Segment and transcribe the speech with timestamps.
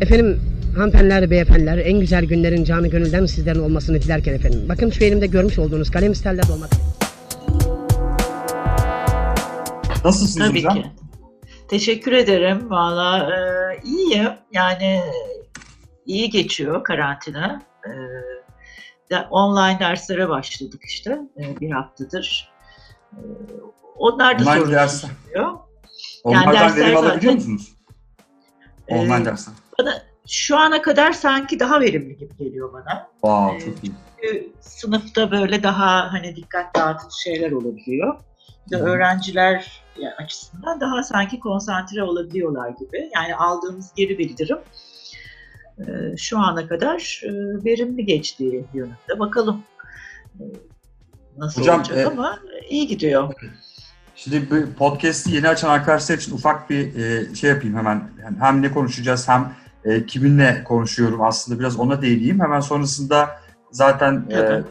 [0.00, 0.40] Efendim
[0.76, 4.66] hanımefendiler, beyefendiler en güzel günlerin canı gönülden sizlerin olmasını dilerken efendim.
[4.68, 6.70] Bakın şu elimde görmüş olduğunuz kalem isterler olmak.
[10.04, 10.74] Nasılsınız Tabii hocam?
[10.74, 10.86] ki.
[11.68, 12.70] Teşekkür ederim.
[12.70, 14.28] Valla e, iyiyim.
[14.52, 15.00] Yani
[16.06, 17.62] iyi geçiyor karantina.
[17.86, 17.90] E,
[19.10, 22.52] de- online derslere başladık işte e, bir haftadır.
[23.12, 23.18] E,
[23.96, 25.48] onlar da Online sorunsuz ders- gidiyor.
[26.24, 27.72] Onlardan dersler verim alabiliyor zaten- musunuz?
[28.88, 29.54] Ee, Online dersler.
[29.80, 33.08] Bana şu ana kadar sanki daha verimli gibi geliyor bana.
[33.12, 33.92] Wow, e, çok iyi.
[34.22, 38.20] Çünkü sınıfta böyle daha hani dikkat dağıtıcı şeyler olabiliyor.
[38.70, 38.76] Hı.
[38.76, 39.82] öğrenciler
[40.18, 43.10] açısından daha sanki konsantre olabiliyorlar gibi.
[43.14, 44.58] Yani aldığımız geri bildirim
[45.78, 47.30] e, şu ana kadar e,
[47.64, 49.18] verimli geçtiği yönünde.
[49.18, 49.62] Bakalım
[50.40, 50.44] e,
[51.38, 53.34] nasıl Hocam, olacak e, ama iyi gidiyor.
[54.16, 56.92] Şimdi bu podcast'i yeni açan arkadaşlar için ufak bir
[57.34, 58.10] şey yapayım hemen.
[58.22, 59.52] Yani hem ne konuşacağız hem
[59.84, 62.40] e, kiminle konuşuyorum aslında biraz ona değineyim.
[62.40, 64.62] Hemen sonrasında zaten e,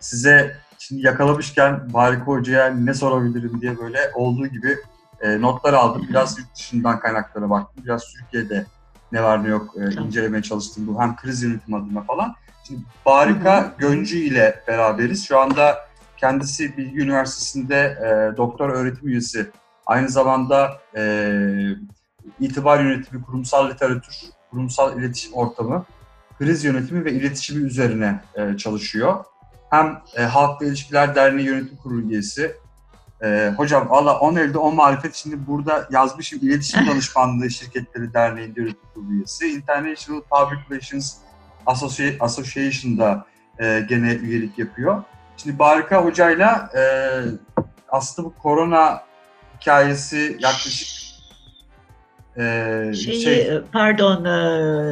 [0.00, 4.78] size şimdi yakalamışken Barika Hoca'ya ne sorabilirim diye böyle olduğu gibi
[5.20, 6.06] e, notlar aldım.
[6.08, 7.84] Biraz yurt dışından kaynaklara baktım.
[7.84, 8.66] Biraz Türkiye'de
[9.12, 10.86] ne var ne yok e, incelemeye çalıştım.
[10.86, 12.34] Bu hem kriz yönetim adına falan.
[12.66, 15.26] Şimdi Barika Göncü ile beraberiz.
[15.26, 15.76] Şu anda
[16.16, 19.50] kendisi Bilgi Üniversitesi'nde e, doktor öğretim üyesi.
[19.86, 21.32] Aynı zamanda e,
[22.40, 24.14] itibar yönetimi, kurumsal literatür,
[24.50, 25.84] kurumsal iletişim ortamı,
[26.38, 29.24] kriz yönetimi ve iletişimi üzerine e, çalışıyor.
[29.70, 32.56] Hem e, Halkla İlişkiler Derneği Yönetim Kurulu üyesi.
[33.22, 38.88] E, hocam valla 10 elde 10 marifet şimdi burada yazmışım iletişim danışmanlığı şirketleri derneğinde yönetim
[38.94, 39.46] kurulu üyesi.
[39.46, 41.16] International Public Relations
[41.66, 43.26] Associ- Association'da
[43.60, 45.02] e, gene üyelik yapıyor.
[45.36, 46.82] Şimdi Barika Hoca'yla e,
[47.88, 49.02] aslında bu korona
[49.60, 51.17] hikayesi yaklaşık
[52.38, 54.28] e, Şeyi, şey, e, pardon, e.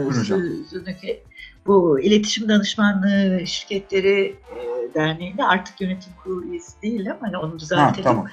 [0.09, 1.23] Zü- Zünneke,
[1.67, 7.15] bu iletişim danışmanlığı şirketleri e, derneğinde artık yönetim kurulu üyesi değilim.
[7.21, 8.05] Hani onu ha, düzeltelim.
[8.05, 8.27] tamam.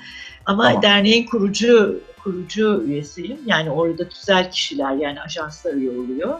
[0.46, 0.82] Ama Tamam.
[0.82, 3.38] derneğin kurucu kurucu üyesiyim.
[3.46, 6.40] Yani orada tüzel kişiler yani ajanslar üye oluyor.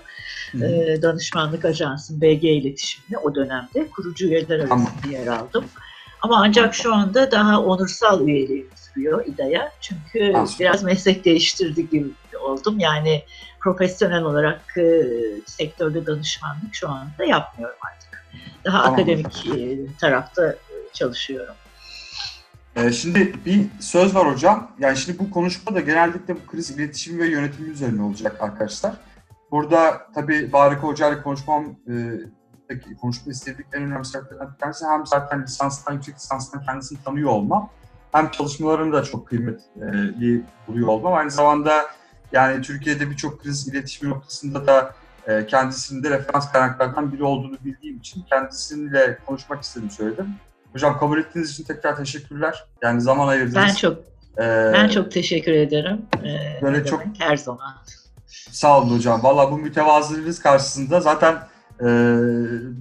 [0.52, 0.66] Hı.
[0.66, 4.88] Ee, danışmanlık ajansın BG iletişiminde o dönemde kurucu üyeler Tamam.
[4.88, 5.66] arasında yer aldım.
[6.22, 9.72] Ama ancak şu anda daha onursal üyeliğim sürüyor İDA'ya.
[9.82, 10.68] Çünkü Ha, süper.
[10.72, 12.08] biraz meslek değiştirdi gibi
[12.44, 12.80] oldum.
[12.80, 13.24] Yani
[13.60, 15.04] profesyonel olarak e,
[15.46, 18.26] sektörde danışmanlık şu anda yapmıyorum artık.
[18.66, 18.94] Daha Tamam.
[18.94, 20.58] akademik e, tarafta e,
[20.94, 21.56] çalışıyorum.
[22.76, 24.72] Ee, şimdi bir söz var hocam.
[24.80, 28.94] Yani şimdi bu konuşma da genellikle bu kriz iletişimi ve yönetimi üzerine olacak arkadaşlar.
[29.52, 31.94] Burada tabii Barika Hoca ile konuşmam, e,
[32.68, 37.30] peki konuşma istediğim en önemli sebeplerden bir tanesi hem zaten lisanstan, yüksek lisanstan kendisini tanıyor
[37.30, 37.70] olmam,
[38.12, 41.14] hem çalışmalarını da çok kıymetli buluyor olmam.
[41.14, 41.86] Aynı zamanda
[42.34, 44.96] yani Türkiye'de birçok kriz iletişimi noktasında da
[45.28, 50.28] e, kendisinin de referans kaynaklardan biri olduğunu bildiğim için kendisiyle konuşmak istedim söyledim.
[50.74, 52.66] Hocam kabul ettiğiniz için tekrar teşekkürler.
[52.82, 53.56] Yani zaman ayırdınız.
[53.56, 53.98] Ben çok
[54.38, 56.02] Ee, ben çok teşekkür ederim.
[56.26, 57.74] Ee, Böyle çok- her zaman.
[58.28, 59.24] Sağ olun hocam.
[59.24, 61.34] Valla bu mütevazılığınız karşısında zaten
[61.80, 61.86] e,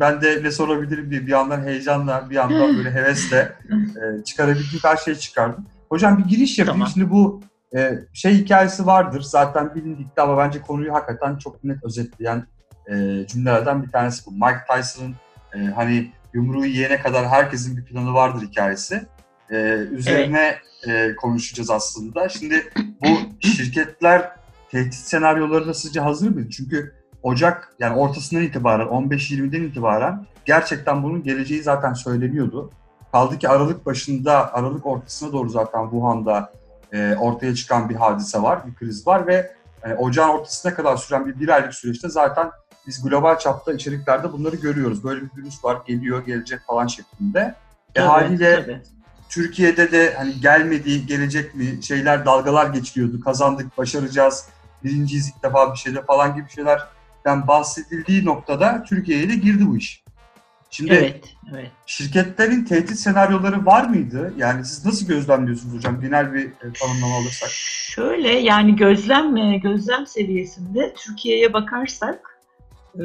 [0.01, 4.97] ben de ne sorabilirim diye bir yandan heyecanla, bir yandan böyle hevesle e, çıkarabildiğim her
[4.97, 5.67] şeyi çıkardım.
[5.89, 6.79] Hocam bir giriş yapayım.
[6.81, 6.93] Tamam.
[6.95, 7.41] Şimdi bu
[7.77, 9.21] e, şey hikayesi vardır.
[9.22, 12.47] Zaten bilindikti ama bence konuyu hakikaten çok net özetleyen
[12.87, 14.31] e, cümlelerden bir tanesi bu.
[14.31, 15.15] Mike Tyson'ın
[15.55, 19.06] e, hani yumruğu yiyene kadar herkesin bir planı vardır hikayesi.
[19.50, 19.56] E,
[19.91, 22.28] üzerine e, konuşacağız aslında.
[22.28, 23.09] Şimdi bu
[23.41, 24.31] şirketler
[24.71, 26.50] tehdit senaryolarına sizce hazır mıydı?
[26.50, 32.71] Çünkü Ocak yani ortasından itibaren 15-20'den itibaren gerçekten bunun geleceği zaten söyleniyordu.
[33.12, 36.53] Kaldı ki Aralık başında, Aralık ortasına doğru zaten Wuhan'da
[36.92, 39.53] e, ortaya çıkan bir hadise var, bir kriz var ve
[39.84, 42.50] yani ocağın ortasına kadar süren bir bir aylık süreçte zaten
[42.86, 45.04] biz global çapta içeriklerde bunları görüyoruz.
[45.04, 47.41] Böyle bir virüs var, geliyor, gelecek falan şeklinde.
[47.41, 47.54] E
[47.94, 48.82] Tabii, haliyle tabii.
[49.28, 53.20] Türkiye'de de hani gelmedi, gelecek mi şeyler dalgalar geçiliyordu.
[53.20, 54.47] Kazandık, başaracağız,
[54.84, 60.04] birinciyiz ilk defa bir şeyde falan gibi şeylerden bahsedildiği noktada Türkiye'ye de girdi bu iş.
[60.72, 61.71] Şimdi Evet, evet.
[61.86, 64.34] şirketlerin tehdit senaryoları var mıydı?
[64.36, 66.01] Yani siz nasıl gözlemliyorsunuz hocam?
[66.01, 67.51] Genel bir e, tanımlama alırsak.
[67.51, 72.41] Şöyle yani gözlem e, gözlem seviyesinde Türkiye'ye bakarsak
[72.95, 73.04] e,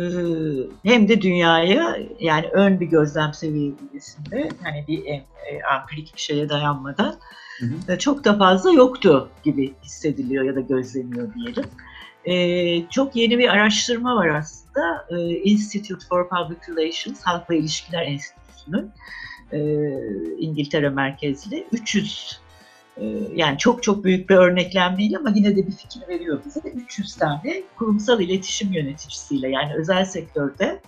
[0.84, 5.24] hem de dünyaya yani ön bir gözlem seviyesinde hani bir
[5.74, 7.16] ampirik bir şeye dayanmadan
[7.60, 7.98] Hı hı.
[7.98, 11.66] çok da fazla yoktu gibi hissediliyor ya da gözleniyor diyelim.
[12.28, 15.06] E, çok yeni bir araştırma var aslında.
[15.10, 18.92] E, Institute for Public Relations, Halkla İlişkiler Enstitüsü'nün
[19.52, 19.60] e,
[20.40, 22.40] İngiltere merkezli 300
[22.98, 26.60] e, yani çok çok büyük bir örneklem değil ama yine de bir fikir veriyor bize.
[26.60, 30.82] 300 tane kurumsal iletişim yöneticisiyle yani özel sektörde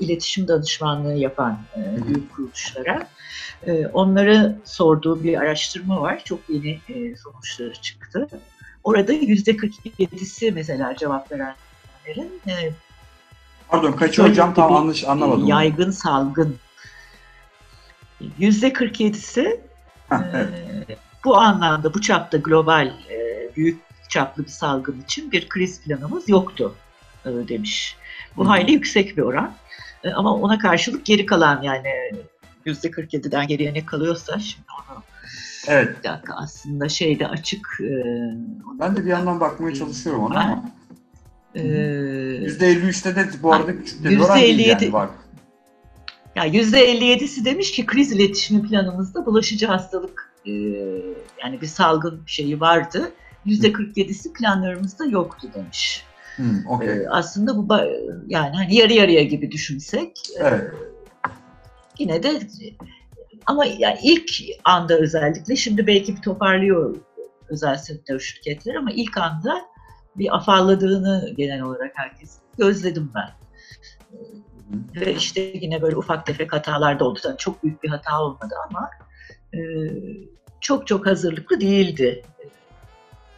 [0.00, 3.08] iletişim danışmanlığı yapan e, büyük kuruluşlara
[3.66, 6.22] e, onları sorduğu bir araştırma var.
[6.24, 8.28] Çok yeni e, sonuçları çıktı.
[8.84, 12.72] Orada yüzde 47'si mesela cevap verenlerin e,
[13.68, 15.46] Pardon kaçı hocam tam yanlış anlamadım.
[15.46, 16.56] Yaygın salgın.
[18.38, 19.60] Yüzde 47'si
[20.08, 25.80] Heh, e, bu anlamda bu çapta global e, büyük çaplı bir salgın için bir kriz
[25.80, 26.74] planımız yoktu
[27.26, 27.96] e, demiş.
[28.36, 28.48] Bu Hı.
[28.48, 29.54] hayli yüksek bir oran.
[30.04, 32.12] E, ama ona karşılık geri kalan yani
[32.64, 35.02] yüzde 47'den geriye ne kalıyorsa şimdi onu
[35.68, 35.98] Evet.
[35.98, 37.66] bir dakika aslında şeyde açık.
[37.80, 37.92] e,
[38.80, 40.64] Ben de bir yandan bakmaya çalışıyorum ona ama.
[41.54, 45.08] e, %53'te de bu arada küçük bir Yüzde oran değil 57 yani var.
[46.36, 50.50] Ya %57'si demiş ki kriz iletişimi planımızda bulaşıcı hastalık e,
[51.42, 53.12] yani bir salgın şeyi vardı.
[53.46, 56.04] %47'si planlarımızda yoktu demiş.
[56.36, 56.88] Hmm, okey.
[56.88, 57.74] E, aslında bu
[58.26, 60.72] yani hani yarı yarıya gibi düşünsek e, Evet.
[61.98, 62.40] yine de
[63.46, 64.30] ama yani ilk
[64.64, 66.96] anda özellikle şimdi belki bir toparlıyor
[67.48, 69.62] özel sektör şirketler ama ilk anda
[70.16, 73.30] bir afalladığını genel olarak herkes gözledim ben.
[74.94, 77.18] Ve işte yine böyle ufak tefek hatalar da oldu.
[77.22, 78.90] Tabii çok büyük bir hata olmadı ama
[79.54, 79.58] e,
[80.60, 82.22] çok çok hazırlıklı değildi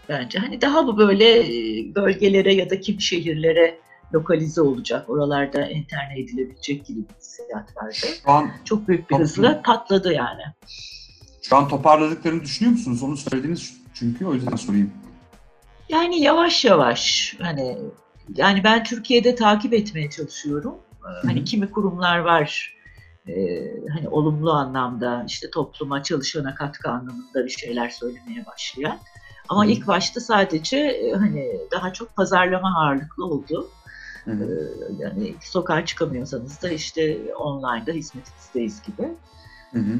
[0.08, 0.38] bence.
[0.38, 3.78] Hani daha bu böyle e, bölgelere ya da kim şehirlere
[4.14, 7.94] lokalize olacak, oralarda enterne edilebilecek gibi bir hissiyat vardı.
[8.24, 10.42] Şu an Çok büyük bir hızla patladı yani.
[11.42, 13.02] şu an toparladıklarını düşünüyor musunuz?
[13.02, 14.92] Onu söylediniz çünkü o yüzden sorayım.
[15.88, 17.78] Yani yavaş yavaş hani
[18.36, 20.74] yani ben Türkiye'de takip etmeye çalışıyorum.
[21.04, 22.74] Ee, Hani kimi kurumlar var
[23.28, 23.32] e,
[23.94, 28.98] hani olumlu anlamda işte topluma çalışana katkı anlamında bir şeyler söylemeye başlayan.
[29.48, 29.68] Ama Hı.
[29.68, 33.70] ilk başta sadece e, hani daha çok pazarlama ağırlıklı oldu.
[34.24, 34.70] Hı Ee, hı.
[34.98, 39.08] yani sokağa çıkamıyorsanız da işte online'da hizmetinizdeyiz gibi.
[39.72, 39.98] Hı hı.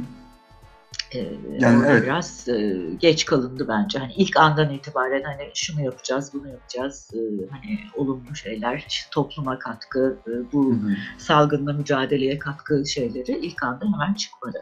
[1.14, 2.02] Ee, Yani evet.
[2.02, 3.98] biraz e, geç kalındı bence.
[3.98, 7.10] Hani ilk andan itibaren hani şunu yapacağız, bunu yapacağız.
[7.14, 7.18] e,
[7.50, 10.96] hani olumlu şeyler, işte topluma katkı, e, Hı bu hı.
[11.18, 14.58] salgınla mücadeleye katkı şeyleri ilk anda hemen çıkmadı.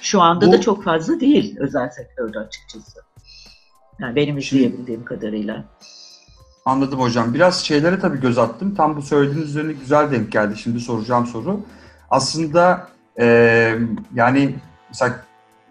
[0.00, 3.00] Şu anda Bu- da çok fazla değil özel sektörde açıkçası.
[4.00, 5.64] Yani benim Şimdi- izleyebildiğim kadarıyla.
[6.64, 7.34] Anladım hocam.
[7.34, 8.74] Biraz şeylere tabii göz attım.
[8.74, 10.56] Tam bu söylediğiniz üzerine güzel denk geldi.
[10.56, 11.60] Şimdi soracağım soru.
[12.10, 12.88] Aslında
[13.18, 13.78] eee,
[14.14, 14.54] yani
[14.88, 15.16] mesela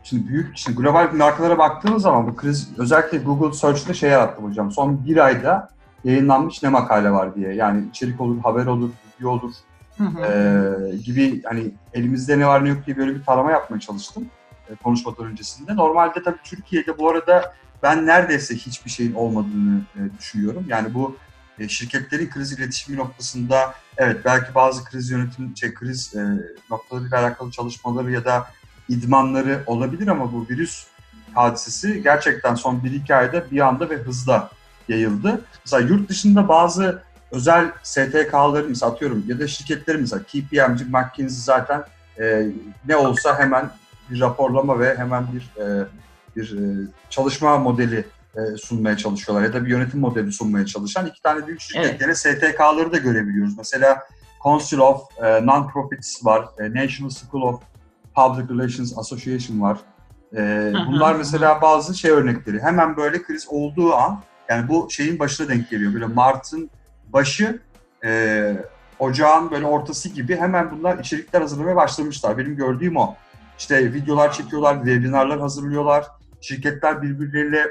[0.03, 4.71] şimdi büyük, şimdi global markalara baktığımız zaman bu kriz özellikle Google Search'te şey yarattım hocam.
[4.71, 5.69] Son bir ayda
[6.03, 7.53] yayınlanmış ne makale var diye.
[7.53, 9.51] Yani içerik olur, haber olur, video olur
[9.99, 14.25] eee, gibi hani elimizde ne var ne yok diye böyle bir tarama yapmaya çalıştım
[14.69, 15.75] e, konuşmadan öncesinde.
[15.75, 20.65] Normalde tabii Türkiye'de bu arada ben neredeyse hiçbir şeyin olmadığını e, düşünüyorum.
[20.67, 21.17] Yani bu
[21.59, 26.21] e, şirketlerin kriz iletişimi noktasında evet belki bazı kriz yönetim, şey, kriz e,
[26.69, 28.47] noktalarıyla alakalı çalışmaları ya da
[28.89, 30.85] idmanları olabilir ama bu virüs
[31.33, 34.49] hadisesi gerçekten son 1-2 ayda bir anda ve hızla
[34.87, 35.45] yayıldı.
[35.65, 41.83] Mesela yurt dışında bazı özel STK'ların mesela atıyorum ya da şirketlerin mesela KPMG, McKinsey zaten
[42.19, 42.47] e,
[42.87, 43.69] ne olsa hemen
[44.09, 45.87] bir raporlama ve hemen bir e,
[46.35, 51.21] bir e, çalışma modeli e, sunmaya çalışıyorlar ya da bir yönetim modeli sunmaya çalışan iki
[51.21, 53.57] tane büyük şirketlerin STK'ları da görebiliyoruz.
[53.57, 54.03] Mesela
[54.43, 57.61] Council of e, Non-Profits var, e, National School of
[58.15, 59.77] Public Relations Association var.
[60.33, 62.61] E, bunlar mesela bazı şey örnekleri.
[62.61, 65.93] Hemen böyle kriz olduğu an, yani bu şeyin başına denk geliyor.
[65.93, 66.69] Böyle Mart'ın
[67.13, 67.59] başı,
[68.05, 68.53] e,
[68.99, 72.37] ocağın böyle ortası gibi hemen bunlar içerikler hazırlamaya başlamışlar.
[72.37, 73.15] Benim gördüğüm o.
[73.57, 76.07] İşte videolar çekiyorlar, webinarlar hazırlıyorlar.
[76.43, 77.65] Şirketler birbirleriyle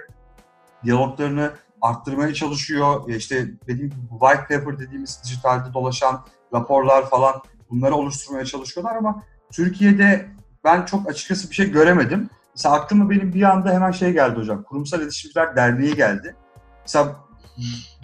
[0.84, 1.50] diyaloglarını
[1.80, 3.08] arttırmaya çalışıyor.
[3.08, 7.34] E İşte dediğim gibi white paper dediğimiz dijitalde dolaşan raporlar falan
[7.70, 10.26] bunları oluşturmaya çalışıyorlar ama Türkiye'de
[10.64, 12.30] ben çok açıkçası bir şey göremedim.
[12.56, 14.62] Mesela aklıma benim bir anda hemen şey geldi hocam.
[14.62, 16.36] Kurumsal İletişimciler Derneği geldi.
[16.82, 17.16] Mesela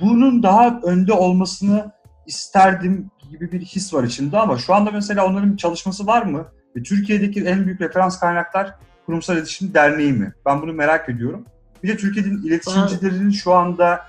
[0.00, 1.92] bunun daha önde olmasını
[2.26, 6.46] isterdim gibi bir his var içimde ama şu anda mesela onların çalışması var mı?
[6.76, 8.74] Ve Türkiye'deki en büyük referans kaynaklar
[9.08, 10.32] Kurumsal İletişim Derneği mi?
[10.46, 11.44] Ben bunu merak ediyorum.
[11.82, 14.08] Bir de Türkiye'nin iletişimcilerinin şu anda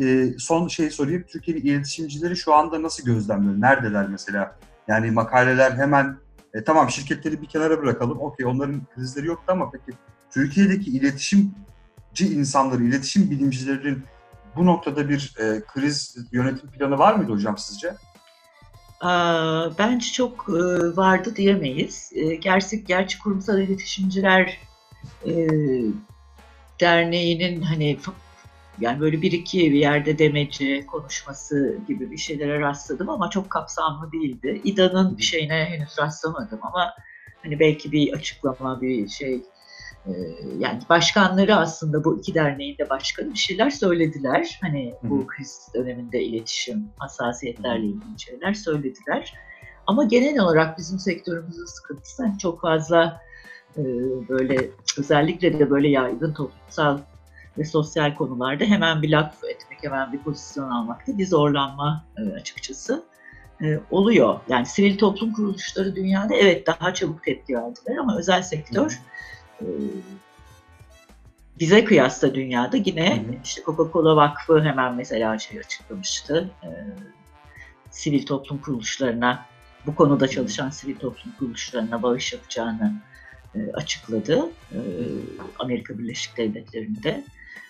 [0.00, 1.24] e, son şeyi sorayım.
[1.28, 3.60] Türkiye'nin iletişimcileri şu anda nasıl gözlemliyor?
[3.60, 4.58] Neredeler mesela?
[4.88, 6.16] Yani makaleler hemen
[6.54, 8.20] e, tamam şirketleri bir kenara bırakalım.
[8.20, 9.98] Okey onların krizleri yoktu ama peki
[10.30, 14.04] Türkiye'deki iletişimci insanları, iletişim bilimcilerinin
[14.56, 17.94] bu noktada bir e, kriz yönetim planı var mıydı hocam sizce?
[19.78, 22.12] Bence çok e, vardı diyemeyiz.
[22.14, 24.58] E, gerçek gerçi kurumsal iletişimciler
[25.26, 25.48] e,
[26.80, 27.98] Derneği'nin hani
[28.80, 34.12] yani böyle bir iki bir yerde demeci konuşması gibi bir şeylere rastladım ama çok kapsamlı
[34.12, 34.60] değildi.
[34.64, 36.94] İDA'nın bir şeyine henüz rastlamadım ama
[37.42, 39.42] hani belki bir açıklama, bir şey
[40.58, 44.58] yani başkanları aslında bu iki derneğin de başkanı bir şeyler söylediler.
[44.60, 49.34] Hani bu kriz döneminde iletişim, hassasiyetlerle ilgili şeyler söylediler.
[49.86, 53.20] Ama genel olarak bizim sektörümüzün sıkıntısı hani çok fazla
[53.76, 53.82] e,
[54.28, 56.98] böyle özellikle de böyle yaygın toplumsal
[57.58, 63.02] ve sosyal konularda hemen bir laf etmek, hemen bir pozisyon almakta bir zorlanma e, açıkçası
[63.62, 64.40] e, oluyor.
[64.48, 69.19] Yani sivil toplum kuruluşları dünyada evet daha çabuk tepki verdiler ama özel sektör e,
[71.60, 73.34] bize kıyasla dünyada yine hı hı.
[73.44, 76.50] işte Coca-Cola Vakfı hemen mesela şey açıklamıştı.
[76.62, 76.68] E,
[77.90, 79.46] sivil toplum kuruluşlarına
[79.86, 82.92] bu konuda çalışan sivil toplum kuruluşlarına bağış yapacağını
[83.54, 84.78] e, açıkladı e,
[85.58, 87.24] Amerika Birleşik Devletleri'nde.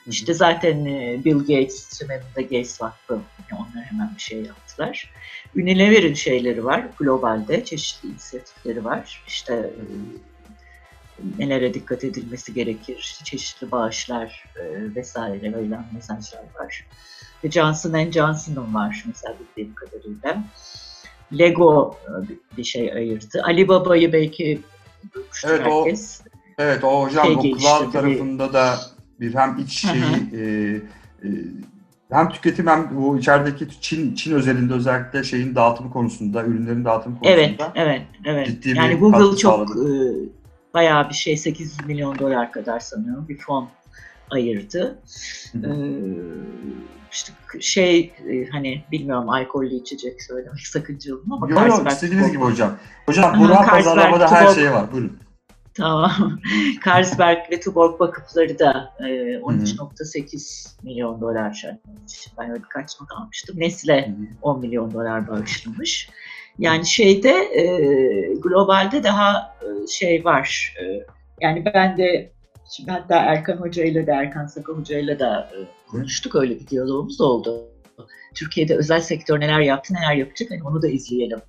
[0.06, 3.20] İşte zaten e, Bill Gates, Tümen'de Gates Vakfı
[3.52, 5.12] onlar hemen bir şey yaptılar.
[5.56, 9.22] Unilever'in şeyleri var globalde, çeşitli inisiyatifleri var.
[9.26, 9.82] İşte e,
[11.38, 16.86] nelere dikkat edilmesi gerekir, çeşitli bağışlar e, vesaire verilen mesajlar var.
[17.44, 20.44] Ve Johnson Johnson'ın var mesela bildiğim kadarıyla.
[21.38, 21.96] Lego
[22.56, 23.42] bir şey ayırdı.
[23.44, 24.60] Ali Baba'yı belki
[25.44, 26.20] evet, herkes.
[26.20, 26.24] O,
[26.58, 28.80] evet o hocam şey o cloud tarafında da
[29.20, 30.42] bir hem iç şeyi e,
[31.24, 31.28] e,
[32.10, 37.40] hem tüketim hem bu içerideki Çin Çin özelinde özellikle şeyin dağıtımı konusunda, ürünlerin dağıtımı konusunda.
[37.40, 38.46] Evet, evet, evet.
[38.46, 39.90] Ciddi yani Google çok e,
[40.74, 43.68] bayağı bir şey 800 milyon dolar kadar sanıyorum bir fon
[44.30, 44.98] ayırdı.
[45.54, 45.68] Ee,
[47.12, 52.76] işte şey e, hani bilmiyorum alkollü içecek söylemek sakıncalı ama Yok yok istediğiniz gibi hocam.
[53.06, 54.92] Hocam Burhan Pazarlama'da her şey var.
[54.92, 55.18] Buyurun.
[55.74, 56.38] Tamam.
[56.86, 62.28] Carlsberg ve Tuborg vakıfları da e, 13.8 milyon dolar şartlamış.
[62.38, 63.56] Ben öyle birkaç not almıştım.
[63.58, 64.26] Nesle Hı-hı.
[64.42, 66.08] 10 milyon dolar bağışlamış.
[66.58, 67.64] Yani şeyde e,
[68.34, 70.74] globalde daha e, şey var.
[70.82, 70.84] E,
[71.40, 72.32] yani ben de
[72.76, 75.58] şimdi hatta Erkan Hoca ile de Erkan Saka Hoca ile de e,
[75.90, 76.34] konuştuk.
[76.34, 77.68] Öyle bir diyalogumuz oldu.
[78.34, 81.40] Türkiye'de özel sektör neler yaptı, neler yapacak hani onu da izleyelim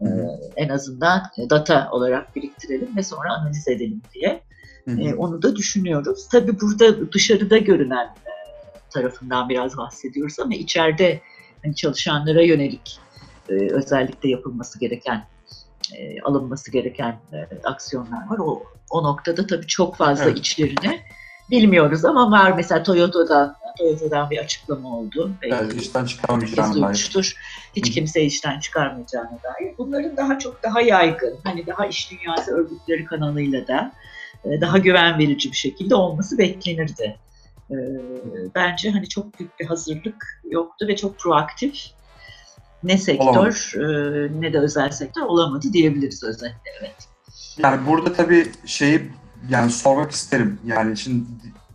[0.00, 0.06] e,
[0.56, 4.42] en azından data olarak biriktirelim ve sonra analiz edelim diye.
[4.98, 6.28] E, onu da düşünüyoruz.
[6.28, 8.32] Tabii burada dışarıda görünen e,
[8.90, 11.20] tarafından biraz bahsediyoruz ama içeride
[11.64, 12.98] hani çalışanlara yönelik
[13.48, 15.24] e, özellikle yapılması gereken
[15.94, 18.38] e, alınması gereken e, aksiyonlar var.
[18.38, 20.38] O, o noktada tabii çok fazla evet.
[20.38, 21.00] içlerini
[21.50, 25.30] bilmiyoruz ama var mesela Toyota'da Toyota'dan bir açıklama oldu.
[25.42, 27.36] Evet, işten çıkarmayacağını dair.
[27.76, 29.74] Hiç kimse işten çıkarmayacağına dair.
[29.78, 33.92] Bunların daha çok daha yaygın, hani daha iş dünyası örgütleri kanalıyla da
[34.44, 37.16] e, daha güven verici bir şekilde olması beklenirdi.
[37.70, 37.76] E,
[38.54, 41.74] bence hani çok büyük bir hazırlık yoktu ve çok proaktif
[42.82, 47.08] ne sektör e, ne de özel sektör olamadı diyebiliriz özetle evet.
[47.58, 49.10] Yani burada tabii şeyi
[49.50, 50.58] yani sormak isterim.
[50.66, 51.24] Yani şimdi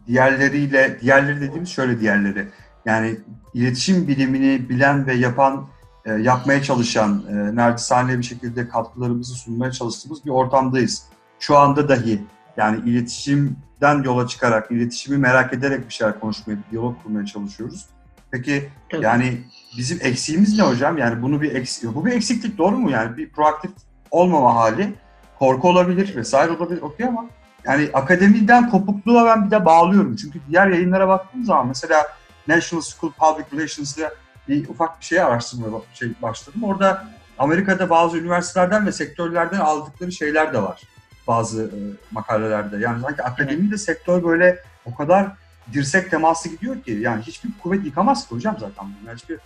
[0.08, 2.48] diğerleriyle, diğerleri dediğimiz şöyle diğerleri.
[2.86, 3.17] Yani
[3.53, 5.67] iletişim bilimini bilen ve yapan,
[6.05, 11.03] e, yapmaya çalışan, e, nerdisane bir şekilde katkılarımızı sunmaya çalıştığımız bir ortamdayız.
[11.39, 12.22] Şu anda dahi
[12.58, 17.86] yani iletişimden yola çıkarak, iletişimi merak ederek bir şeyler konuşmaya, bir diyalog kurmaya çalışıyoruz.
[18.31, 19.05] Peki Tabii.
[19.05, 19.41] yani
[19.77, 20.97] bizim eksiğimiz ne hocam?
[20.97, 22.91] Yani bunu bir eksik, bu bir eksiklik doğru mu?
[22.91, 23.71] Yani bir proaktif
[24.11, 24.93] olmama hali,
[25.39, 26.81] korku olabilir vesaire olabilir.
[26.81, 27.25] Okey ama
[27.65, 30.15] yani akademiden kopukluğa ben bir de bağlıyorum.
[30.15, 32.07] Çünkü diğer yayınlara baktığım zaman mesela
[32.47, 34.13] National School Public Relations'da
[34.47, 36.63] bir ufak bir şey araştırmaya şey başladım.
[36.63, 37.07] Orada
[37.39, 40.81] Amerika'da bazı üniversitelerden ve sektörlerden aldıkları şeyler de var
[41.27, 41.77] bazı e,
[42.11, 42.77] makalelerde.
[42.77, 45.31] Yani sanki akademi de sektör böyle o kadar
[45.73, 49.39] dirsek teması gidiyor ki yani hiçbir kuvvet yıkamaz ki hocam zaten bunlar hiçbir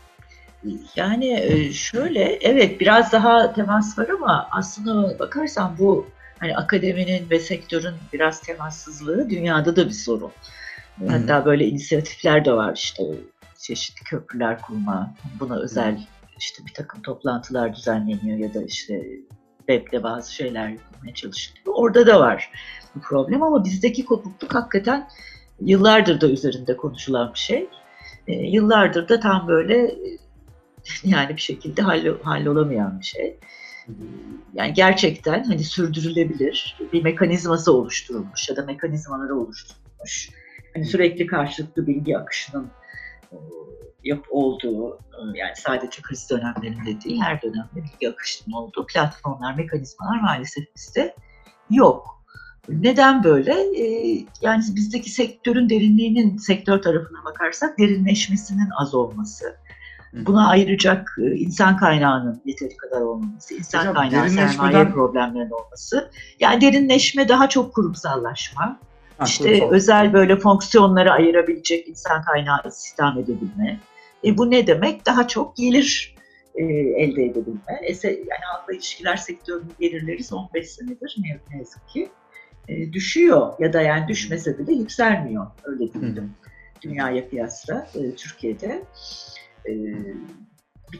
[0.95, 6.07] yani e, şöyle evet biraz daha temas var ama aslında bakarsan bu
[6.39, 10.31] hani akademinin ve sektörün biraz temassızlığı dünyada da bir sorun.
[11.07, 13.03] Hatta böyle inisiyatifler de var işte
[13.57, 16.07] çeşitli köprüler kurma, buna özel
[16.39, 19.01] işte bir takım toplantılar düzenleniyor ya da işte
[19.57, 21.75] webde bazı şeyler yapmaya çalışılıyor.
[21.75, 22.51] Orada da var
[22.95, 25.07] bu problem ama bizdeki kopukluk hakikaten
[25.61, 27.69] yıllardır da üzerinde konuşulan bir şey.
[28.27, 29.95] E, yıllardır da tam böyle
[31.03, 31.81] yani bir şekilde
[32.23, 33.39] hallolamayan bir şey
[34.53, 40.29] yani gerçekten hani sürdürülebilir bir mekanizması oluşturulmuş ya da mekanizmaları oluşturulmuş.
[40.73, 42.71] Hani sürekli karşılıklı bilgi akışının
[43.31, 43.35] e,
[44.03, 50.21] yap olduğu e, yani sadece kriz dönemlerinde değil her dönemde bilgi akışının olduğu platformlar, mekanizmalar
[50.21, 51.15] maalesef bizde
[51.69, 52.14] yok.
[52.69, 53.53] Neden böyle?
[53.53, 59.55] Ee, yani bizdeki sektörün derinliğinin sektör tarafına bakarsak derinleşmesinin az olması.
[60.13, 66.09] Buna ayıracak e, insan kaynağının yeteri kadar olmaması, insan Hocam, kaynağı derinleşmeden- sermaye problemlerinin olması.
[66.39, 68.79] Yani derinleşme daha çok kurumsallaşma.
[69.17, 69.75] Ha, İşte kurumsal.
[69.75, 73.79] özel böyle fonksiyonları ayırabilecek insan kaynağı istihdam edebilme.
[74.25, 75.05] E, bu ne demek?
[75.05, 76.15] Daha çok gelir
[76.55, 77.81] e, elde edebilme.
[77.83, 82.09] E, yani halkla ilişkiler sektörünün gelirleri son 5 senedir ne, ne yazık ki
[82.67, 86.35] e, düşüyor ya da yani düşmese bile yükselmiyor öyle diyelim
[86.85, 88.83] dünyaya kıyasla e, Türkiye'de.
[89.69, 89.73] E,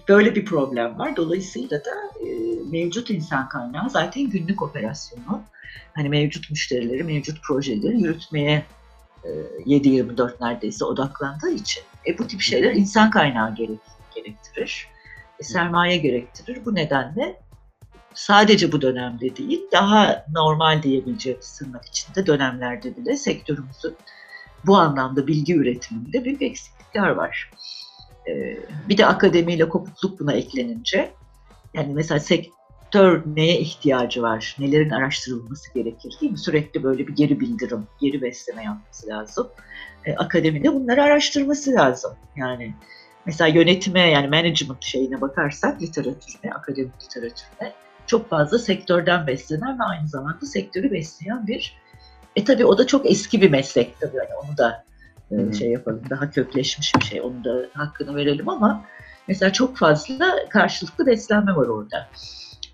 [0.10, 1.16] böyle bir problem var.
[1.16, 1.92] Dolayısıyla da
[2.26, 2.30] e,
[2.72, 5.44] mevcut insan kaynağı zaten günlük operasyonu.
[5.94, 8.66] Hani mevcut müşterileri, mevcut projeleri yürütmeye
[9.24, 9.30] e,
[9.66, 13.80] 7-24 neredeyse odaklandığı için e, bu tip şeyler insan kaynağı gerek,
[14.16, 14.88] gerektirir.
[15.40, 16.66] E, sermaye gerektirir.
[16.66, 17.40] Bu nedenle
[18.16, 23.96] sadece bu dönemde değil, daha normal diyebileceğimiz tırnak içinde dönemlerde bile sektörümüzün
[24.66, 27.52] bu anlamda bilgi üretiminde büyük eksiklikler var.
[28.28, 28.58] Ee,
[28.90, 31.12] bir de akademiyle kopukluk buna eklenince,
[31.74, 36.38] yani mesela sektör neye ihtiyacı var, nelerin araştırılması gerekir değil mi?
[36.38, 39.50] Sürekli böyle bir geri bildirim, geri besleme yapması lazım.
[40.06, 42.12] Ee, akademide bunları araştırması lazım.
[42.36, 42.74] Yani
[43.26, 47.74] mesela yönetime yani management şeyine bakarsak literatürüne, akademik literatürüne
[48.08, 51.78] çok fazla sektörden beslenen ve aynı zamanda sektörü besleyen bir
[52.36, 54.86] e tabii o da çok eski bir meslek tabii yani onu da
[55.32, 55.54] e, Hı hı.
[55.54, 58.86] şey yapalım daha kökleşmiş bir şey onu da hakkını verelim ama
[59.28, 62.10] mesela çok fazla karşılıklı beslenme var orada.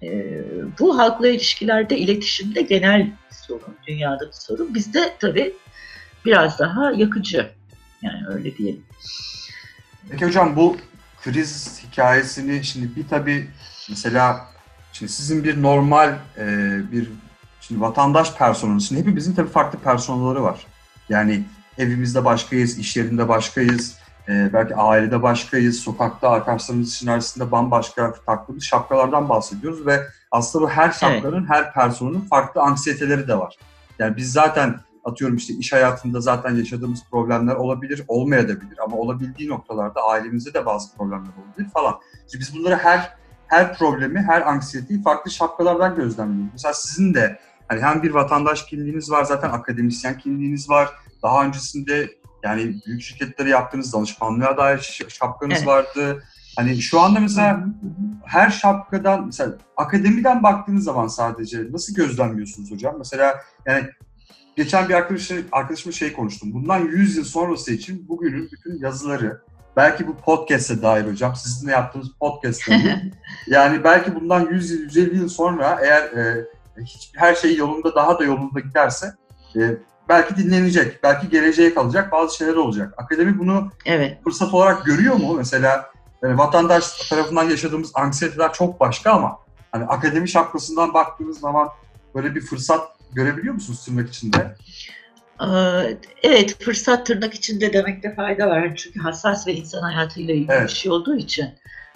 [0.03, 0.41] E,
[0.79, 4.73] bu halkla ilişkilerde iletişimde genel bir sorun, dünyada bir sorun.
[4.73, 5.53] Bizde tabii
[6.25, 7.49] biraz daha yakıcı
[8.01, 8.83] yani öyle diyelim.
[10.09, 10.77] Peki hocam bu
[11.23, 13.47] kriz hikayesini şimdi bir tabii
[13.89, 14.45] mesela
[15.01, 16.45] şimdi sizin bir normal e,
[16.91, 17.11] bir
[17.61, 20.65] şimdi vatandaş personeli şimdi hepimizin tabii farklı personelleri var.
[21.09, 21.43] Yani
[21.77, 28.63] evimizde başkayız, iş yerinde başkayız, e, belki ailede başkayız, sokakta arkadaşlarımız için arasında bambaşka taktığımız
[28.63, 33.55] şapkalardan bahsediyoruz ve aslında bu her şapkanın, her personelin farklı anksiyeteleri de var.
[33.99, 40.01] Yani biz zaten atıyorum işte iş hayatında zaten yaşadığımız problemler olabilir, olmayabilir ama olabildiği noktalarda
[40.01, 41.95] ailemizde de bazı problemler olabilir falan.
[42.31, 43.20] Şimdi biz bunları her
[43.51, 46.51] her problemi, her anksiyeteyi farklı şapkalardan gözlemliyoruz.
[46.53, 50.89] Mesela sizin de hani hem bir vatandaş kimliğiniz var, zaten akademisyen kimliğiniz var.
[51.23, 52.09] Daha öncesinde
[52.43, 55.67] yani büyük şirketlere yaptığınız danışmanlığa dair şapkanız Evet.
[55.67, 56.23] vardı.
[56.55, 57.65] Hani şu anda mesela
[58.25, 62.95] her şapkadan mesela akademiden baktığınız zaman sadece nasıl gözlemliyorsunuz hocam?
[62.97, 63.83] Mesela yani
[64.55, 66.53] geçen bir arkadaşım, arkadaşımla şey konuştum.
[66.53, 69.41] Bundan 100 yıl sonrası için bugünün bütün yazıları
[69.75, 73.01] belki bu podcast'e dair hocam sizinle yaptığımız podcast'te
[73.47, 76.45] yani belki bundan 100 yıl 150 yıl sonra eğer e,
[76.81, 79.13] hiç, her şey yolunda daha da yolunda giderse
[79.55, 79.59] e,
[80.09, 82.93] belki dinlenecek, belki geleceğe kalacak bazı şeyler olacak.
[82.97, 84.23] Akademi bunu Evet.
[84.23, 85.33] fırsat olarak görüyor mu?
[85.33, 85.91] Mesela
[86.23, 89.37] yani vatandaş tarafından yaşadığımız anksiyeteler çok başka ama
[89.71, 91.69] hani akademi şapkasından baktığınız zaman
[92.15, 92.81] böyle bir fırsat
[93.13, 94.55] görebiliyor musunuz tırnak içinde?
[95.41, 98.75] Ee, Evet, fırsat tırnak içinde demekte fayda var.
[98.75, 100.69] Çünkü hassas ve insan hayatıyla ilgili Evet.
[100.69, 101.45] bir şey olduğu için.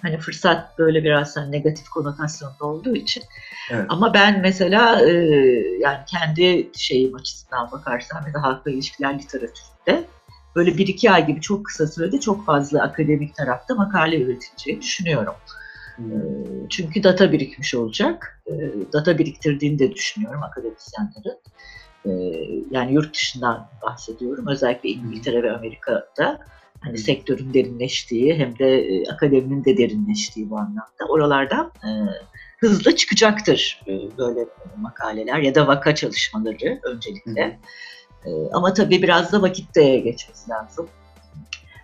[0.02, 3.24] Hani fırsat böyle biraz hani negatif konotasyonda olduğu için.
[3.72, 3.86] Evet.
[3.90, 5.12] Ama ben mesela e,
[5.80, 10.08] yani kendi şeyim açısından bakarsam mesela halkla ilişkiler literatüründe
[10.56, 15.34] böyle bir iki ay gibi çok kısa sürede çok fazla akademik tarafta makale üretileceğini düşünüyorum.
[16.00, 16.04] E,
[16.70, 18.42] Çünkü data birikmiş olacak.
[18.48, 18.54] E,
[18.94, 21.38] Data biriktirdiğini de düşünüyorum akademisyenlerin.
[22.06, 22.12] E,
[22.72, 24.48] Yani yurt dışından bahsediyorum.
[24.48, 26.40] Özellikle İngiltere ve Amerika'da
[26.82, 31.90] hani sektörün derinleştiği hem de e, akademinin de derinleştiği bu anlamda oralardan e,
[32.60, 34.46] hızlı çıkacaktır e, böyle
[34.78, 37.60] makaleler ya da vaka çalışmaları öncelikle.
[38.26, 40.90] E, Ama tabii biraz da vakit de geçmesi lazım.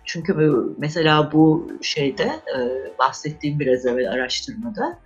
[0.04, 2.58] Çünkü mesela bu şeyde e,
[2.98, 4.98] bahsettiğim biraz evvel araştırmada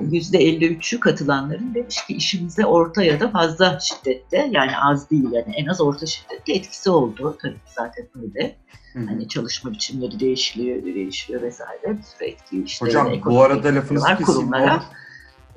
[0.00, 5.66] %53'ü katılanların demiş ki işimize orta ya da fazla şiddette yani az değil yani en
[5.66, 7.38] az orta şiddette etkisi oldu.
[7.42, 8.56] Tabii ki zaten öyle.
[8.92, 9.06] Hı hı.
[9.06, 11.98] Hani çalışma biçimleri değişiliyor, değişiyor vesaire.
[11.98, 12.86] Bir sürü etki işte.
[12.86, 14.06] Hocam bu arada lafınızı.
[14.28, 14.82] Olur.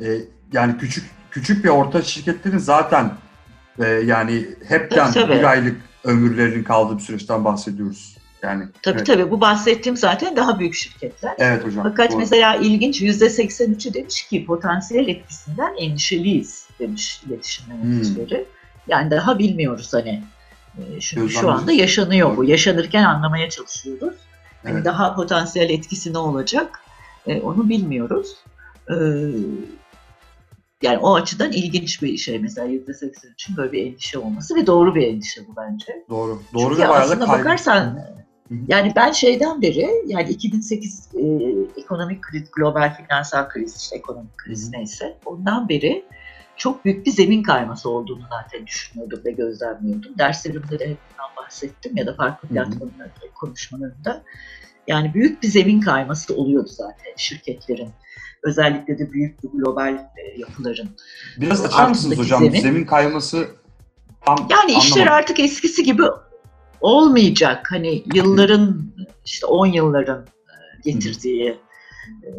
[0.01, 0.17] Ee,
[0.53, 3.11] yani küçük küçük ve orta şirketlerin zaten
[3.79, 5.39] e, yani hepten Tabii, tabii.
[5.39, 8.14] bir aylık ömürlerinin kaldığı bir süreçten bahsediyoruz.
[8.43, 11.33] Yani Tabii evet, tabii bu bahsettiğim zaten daha büyük şirketler.
[11.37, 11.83] evet hocam.
[11.83, 12.19] Fakat doğru.
[12.19, 17.83] mesela ilginç %83'ü demiş ki potansiyel etkisinden endişeliyiz demiş iletişim Hmm.
[17.91, 18.45] yöneticileri.
[18.87, 20.23] Yani daha bilmiyoruz hani.
[20.77, 22.43] Ee, Çünkü şu anda yaşanıyor bu.
[22.43, 24.15] Yaşanırken anlamaya çalışıyoruz.
[24.63, 24.85] Hani Evet.
[24.85, 26.79] daha potansiyel etkisi ne olacak?
[27.27, 28.35] Ee, onu bilmiyoruz.
[28.89, 28.95] Ee,
[30.81, 34.95] yani o açıdan ilginç bir şey mesela %80 için böyle bir endişe olması ve doğru
[34.95, 36.03] bir endişe bu bence.
[36.09, 36.41] Doğru.
[36.53, 37.31] Doğru Çünkü ve bayağı da kaygı.
[37.31, 37.99] bakarsan.
[38.67, 41.21] Yani ben şeyden beri yani 2008 e,
[41.81, 46.05] ekonomik kriz, global finansal kriz işte ekonomik kriz neyse ondan beri
[46.57, 50.17] çok büyük bir zemin kayması olduğunu zaten düşünüyordum ve gözlemliyordum.
[50.17, 54.23] Derslerimde de bundan bahsettim ya da farklı platformlarda konuşmalarımda.
[54.87, 57.89] Yani büyük bir zemin kayması oluyordu zaten şirketlerin.
[58.43, 60.89] Özellikle de büyük bir global e, yapıların.
[61.37, 62.39] Biraz açar mısınız hocam?
[62.39, 62.59] zemin.
[62.59, 63.47] Zemin kayması
[64.25, 65.13] tam Yani işler anlamadım.
[65.13, 66.03] artık eskisi gibi
[66.85, 67.71] olmayacak.
[67.71, 68.93] Hani yılların
[69.25, 71.49] işte 10 yılların e, getirdiği
[72.23, 72.29] e,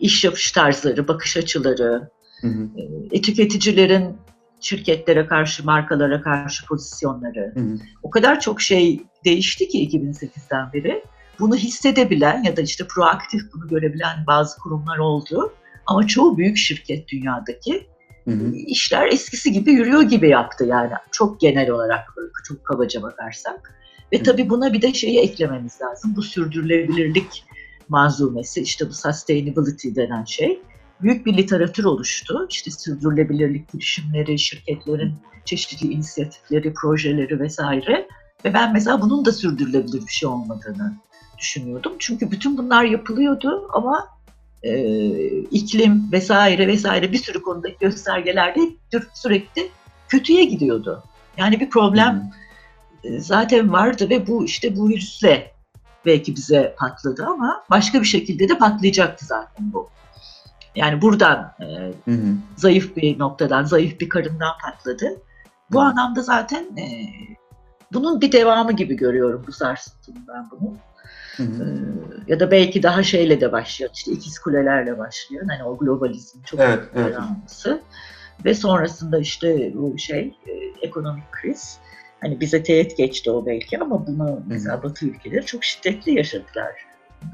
[0.00, 2.68] iş yapış tarzları, bakış açıları, Hı hı,
[3.10, 4.16] e, tüketicilerin
[4.60, 7.52] şirketlere karşı, markalara karşı pozisyonları.
[7.54, 7.78] hı hı.
[8.02, 11.04] O kadar çok şey değişti ki 2008'den beri.
[11.38, 15.52] Bunu hissedebilen ya da işte proaktif bunu görebilen bazı kurumlar oldu.
[15.86, 17.86] Ama çoğu büyük şirket dünyadaki
[18.30, 18.52] Hı hı.
[18.54, 22.14] işler eskisi gibi yürüyor gibi yaptı yani çok genel olarak
[22.44, 23.74] çok kabaca bakarsak.
[24.12, 26.12] Ve tabii buna bir de şeyi eklememiz lazım.
[26.16, 27.44] Bu sürdürülebilirlik
[27.88, 30.62] manzumesi işte bu sustainability denen şey.
[31.02, 32.46] Büyük bir literatür oluştu.
[32.50, 35.14] İşte sürdürülebilirlik girişimleri, şirketlerin
[35.44, 38.08] çeşitli inisiyatifleri, projeleri vesaire.
[38.44, 40.94] Ve ben mesela bunun da sürdürülebilir bir şey olmadığını
[41.38, 41.92] düşünüyordum.
[41.98, 44.08] Çünkü bütün bunlar yapılıyordu ama
[44.62, 44.72] e,
[45.38, 48.60] iklim vesaire vesaire bir sürü konudaki göstergelerde
[49.14, 49.68] sürekli
[50.08, 51.02] kötüye gidiyordu.
[51.36, 52.32] Yani bir problem
[53.04, 55.52] e, zaten vardı ve bu işte bu virüsle
[56.06, 59.88] belki bize patladı ama başka bir şekilde de patlayacaktı zaten bu.
[60.74, 61.64] Yani buradan e,
[62.04, 62.34] Hı hı.
[62.56, 65.22] zayıf bir noktadan, zayıf bir karından patladı.
[65.70, 66.84] Bu anlamda zaten e,
[67.92, 70.76] bunun bir devamı gibi görüyorum bu sarsıntının ben bunu.
[71.36, 71.64] Hı hı.
[71.64, 73.90] Ee, ya da belki daha şeyle de başlıyor.
[73.94, 75.46] İşte ikiz kulelerle başlıyor.
[75.48, 77.16] Hani o globalizm çok Evet, evet.
[77.16, 77.80] alması.
[78.44, 80.52] Ve sonrasında işte bu şey e,
[80.86, 81.78] ekonomik kriz.
[82.20, 86.72] Hani bize teğet geçti o belki ama bunu mesela Batı ülkeleri çok şiddetli yaşadılar.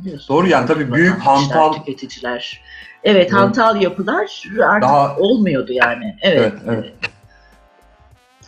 [0.01, 0.37] Biliyorsun.
[0.37, 2.63] Doğru yani tabii büyük hantal tüketiciler.
[3.05, 3.41] Evet Doğru.
[3.41, 6.17] hantal yapılar artık Daha- olmuyordu yani.
[6.23, 6.41] Evet.
[6.41, 6.93] Evet, evet.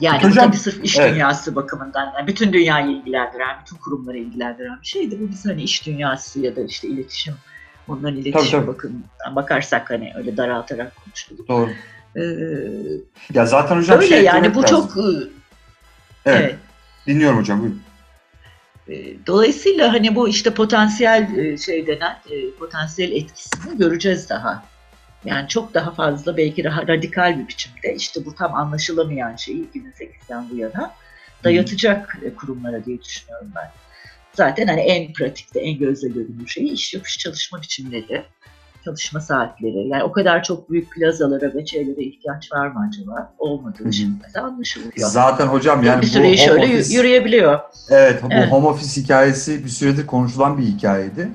[0.00, 1.14] Yani Hocam, bu tabii sırf iş evet.
[1.14, 5.20] dünyası bakımından, yani bütün dünyayı ilgilendiren, bütün kurumları ilgilendiren bir şeydi.
[5.20, 7.34] Bu biz hani iş dünyası ya da işte iletişim,
[7.88, 8.66] onların iletişim tabii.
[8.66, 11.48] bakımından bakarsak hani öyle daraltarak konuştuk.
[11.48, 11.70] doğru.
[12.16, 12.22] Ee,
[13.34, 14.76] Ya zaten hocam böyle şey yani bu lazım.
[14.76, 15.28] çok e,
[16.26, 16.56] Evet, evet.
[17.06, 17.82] dinliyorum hocam buyurun.
[18.88, 24.64] E, Dolayısıyla hani bu işte potansiyel e, şey denen e, potansiyel etkisini göreceğiz daha.
[25.24, 30.50] Yani çok daha fazla belki daha radikal bir biçimde işte bu tam anlaşılamayan şeyi 2008'den
[30.50, 30.94] bu yana
[31.44, 33.70] dayatacak e, kurumlara diye düşünüyorum ben.
[34.32, 38.22] Zaten hani en pratikte, en gözle görünür şeyi iş yapış çalışma biçimleri,
[38.84, 39.88] çalışma saatleri.
[39.88, 43.34] Yani o kadar çok büyük plazalara ve şeylere ihtiyaç var mı acaba?
[43.38, 44.92] Olmadığı için mesela anlaşılıyor.
[44.96, 47.60] Zaten hocam yani bir bu süre home öyle yü- office- yürüyebiliyor.
[47.90, 48.52] Evet, bu Evet.
[48.52, 51.28] home office hikayesi bir süredir konuşulan bir hikayeydi.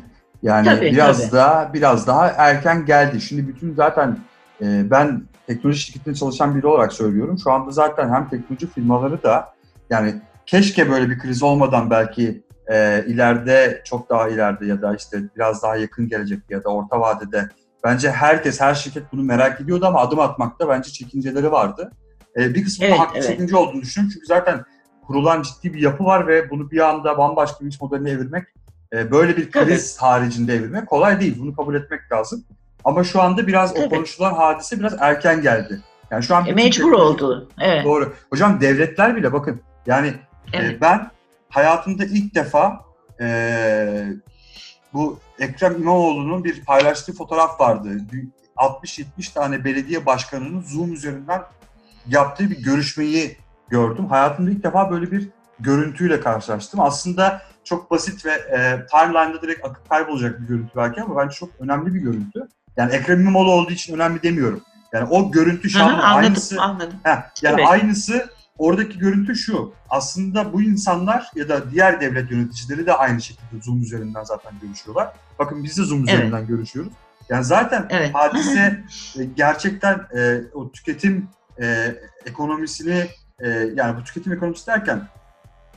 [0.43, 1.31] Yani Tabii, biraz tabii.
[1.31, 3.21] daha biraz daha erken geldi.
[3.21, 4.17] Şimdi bütün zaten
[4.61, 7.37] e, ben teknoloji şirketinde çalışan biri olarak söylüyorum.
[7.43, 9.53] Şu anda zaten hem teknoloji firmaları da
[9.89, 15.17] yani keşke böyle bir kriz olmadan belki e, ileride çok daha ileride ya da işte
[15.35, 17.49] biraz daha yakın gelecek ya da orta vadede
[17.83, 21.91] bence herkes her şirket bunu merak ediyordu ama adım atmakta bence çekinceleri vardı.
[22.37, 23.27] E, bir kısmı Evet, haklı evet.
[23.27, 24.13] çekince olduğunu düşünüyorum.
[24.13, 24.63] Çünkü zaten
[25.07, 28.47] kurulan ciddi bir yapı var ve bunu bir anda bambaşka bir iş modeline evirmek,
[28.93, 31.35] e, böyle bir kriz haricinde evirmek kolay değil.
[31.39, 32.43] Bunu kabul etmek lazım.
[32.83, 33.89] Ama şu anda biraz o Tabii.
[33.89, 35.81] konuşulan hadise biraz erken geldi.
[36.11, 37.49] Yani şu an E, mecbur teknoloji- oldu.
[37.61, 37.85] Evet.
[37.85, 38.13] Doğru.
[38.29, 40.07] Hocam devletler bile bakın yani
[40.53, 40.81] e, Evet.
[40.81, 41.11] ben
[41.49, 42.85] hayatımda ilk defa
[43.21, 44.05] e,
[44.93, 47.89] bu Ekrem İmamoğlu'nun bir paylaştığı fotoğraf vardı.
[48.57, 51.41] 60-70 tane belediye başkanının Zoom üzerinden
[52.07, 53.37] yaptığı bir görüşmeyi
[53.69, 54.05] gördüm.
[54.05, 55.29] Hayatımda ilk defa böyle bir
[55.59, 56.79] görüntüyle karşılaştım.
[56.79, 61.49] Aslında çok basit ve e, timeline'da direkt akıp kaybolacak bir görüntü belki ama bence çok
[61.59, 62.47] önemli bir görüntü.
[62.77, 64.61] Yani Ekrem İmamoğlu olduğu için önemli demiyorum.
[64.93, 66.99] Yani o görüntü anladım, aynısı anladım.
[67.03, 67.69] Heh, yani Evet.
[67.69, 69.73] aynısı oradaki görüntü şu.
[69.89, 75.13] Aslında bu insanlar ya da diğer devlet yöneticileri de aynı şekilde Zoom üzerinden zaten görüşüyorlar.
[75.39, 76.13] Bakın biz de Zoom Evet.
[76.13, 76.93] üzerinden görüşüyoruz.
[77.29, 78.15] Yani zaten Evet.
[78.15, 78.83] hadise
[79.19, 81.29] e, gerçekten e, o tüketim
[81.61, 81.95] e,
[82.25, 83.07] ekonomisini
[83.39, 85.07] e, yani bu tüketim ekonomisi derken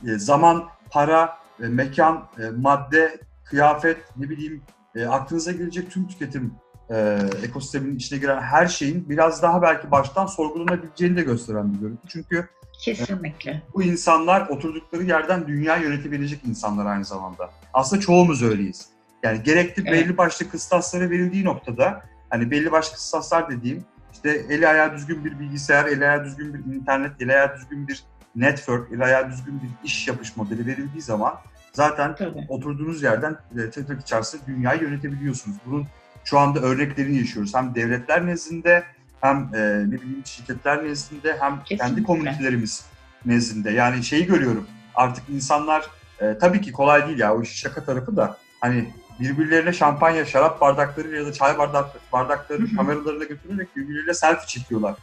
[0.07, 4.61] e, zaman, para, e, mekan, e, madde, kıyafet, ne bileyim
[4.95, 6.53] e, aklınıza gelecek tüm tüketim
[6.89, 12.07] e, ekosisteminin içine giren her şeyin biraz daha belki baştan sorgulanabileceğini de gösteren bir görüntü.
[12.07, 12.47] Çünkü
[12.79, 13.61] Kesinlikle.
[13.73, 17.49] bu insanlar oturdukları yerden dünya yönetebilecek insanlar aynı zamanda.
[17.73, 18.89] Aslında çoğumuz öyleyiz.
[19.23, 19.91] Yani gerekli Evet.
[19.91, 25.39] belli başlı kıstaslara verildiği noktada hani belli başlı kıstaslar dediğim işte eli ayağı düzgün bir
[25.39, 28.03] bilgisayar, eli ayağı düzgün bir internet, eli ayağı düzgün bir
[28.41, 31.33] network, eli ayağı düzgün bir iş yapış modeli verildiği zaman
[31.73, 32.45] zaten Tabii.
[32.49, 35.57] oturduğunuz yerden e, tırnak içerisinde dünyayı yönetebiliyorsunuz.
[35.65, 35.87] Bunun
[36.23, 37.55] şu anda örneklerini yaşıyoruz.
[37.55, 38.83] Hem devletler nezdinde
[39.21, 42.03] hem e, ne bileyim şirketler nezdinde hem kendi Kesinlikle.
[42.03, 42.85] komünitelerimiz
[43.25, 43.71] nezdinde.
[43.71, 45.85] Yani şeyi görüyorum artık insanlar
[46.21, 50.61] e, tabii ki kolay değil ya o işin şaka tarafı da hani birbirlerine şampanya, şarap
[50.61, 54.95] bardakları ya da çay bardak, bardakları kameralarına götürerek birbirleriyle selfie çekiyorlar.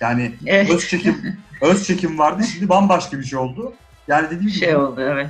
[0.00, 0.70] Yani Evet.
[0.70, 3.72] öz çekim öz çekim vardı şimdi bambaşka bir şey oldu.
[4.08, 5.26] Yani dediğim gibi şey oldu evet.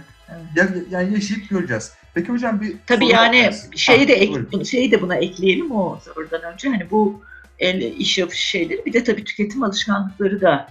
[0.56, 1.92] ya, yani yaşayıp göreceğiz.
[2.14, 3.76] Peki hocam bir Tabii yani yaparsın.
[3.76, 4.62] şeyi de ek, buyurun.
[4.62, 7.22] şeyi de buna ekleyelim o sorudan önce hani bu
[7.58, 10.66] el iş yapış şeyleri bir de tabii tüketim alışkanlıkları da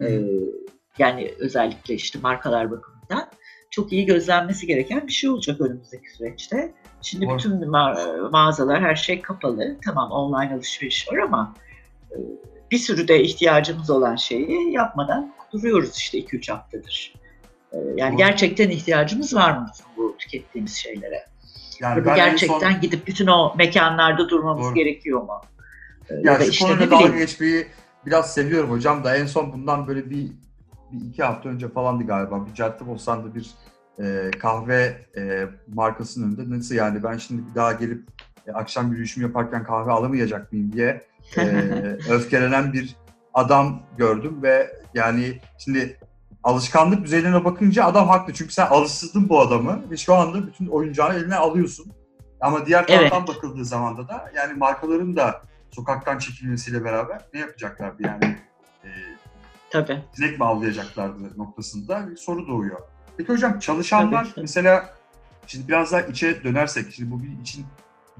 [0.00, 0.20] e,
[0.98, 3.28] yani özellikle işte markalar bakımından
[3.70, 6.72] çok iyi gözlenmesi gereken bir şey olacak önümüzdeki süreçte.
[7.02, 9.76] Şimdi bütün ma- mağazalar her şey kapalı.
[9.84, 11.54] Tamam online alışveriş var ama
[12.10, 12.16] e,
[12.72, 17.14] bir sürü de ihtiyacımız olan şeyi yapmadan duruyoruz işte 2-3 haftadır.
[17.72, 21.26] E, Yani gerçekten ihtiyacımız var mı bu tükettiğimiz şeylere?
[21.80, 24.74] Yani Ya en gerçekten son- gidip bütün o mekanlarda durmamız Doğru.
[24.74, 25.40] gerekiyor mu?
[26.10, 27.66] Ee, Ya, şu işte konuyla dalga geçmeyi
[28.06, 30.32] biraz seviyorum hocam da en son bundan böyle bir,
[30.92, 32.46] bir iki hafta önce falandı galiba.
[32.46, 33.50] Bir Cadde Bostan'da bir
[33.98, 38.04] e, kahve e, markasının önünde nasıl yani ben şimdi bir daha gelip
[38.46, 41.02] e, akşam yürüyüşümü yaparken kahve alamayacak mıyım diye
[41.38, 41.44] e,
[42.10, 42.96] öfkelenen bir
[43.34, 45.98] adam gördüm ve yani şimdi
[46.42, 51.14] alışkanlık düzeyine bakınca adam haklı çünkü sen alıştırdın bu adamı ve şu anda bütün oyuncağını
[51.14, 51.92] eline alıyorsun.
[52.40, 53.10] Ama diğer Evet.
[53.10, 58.36] taraftan bakıldığı zaman da yani markaların da sokaktan çekilmesiyle beraber ne yapacaklardı yani
[58.84, 58.88] e,
[59.70, 60.02] Tabii.
[60.16, 62.80] sinek mi avlayacaklardı noktasında bir soru doğuyor.
[63.16, 64.94] Peki hocam çalışanlar Tabii, mesela
[65.46, 67.66] şimdi biraz daha içe dönersek şimdi bu bir için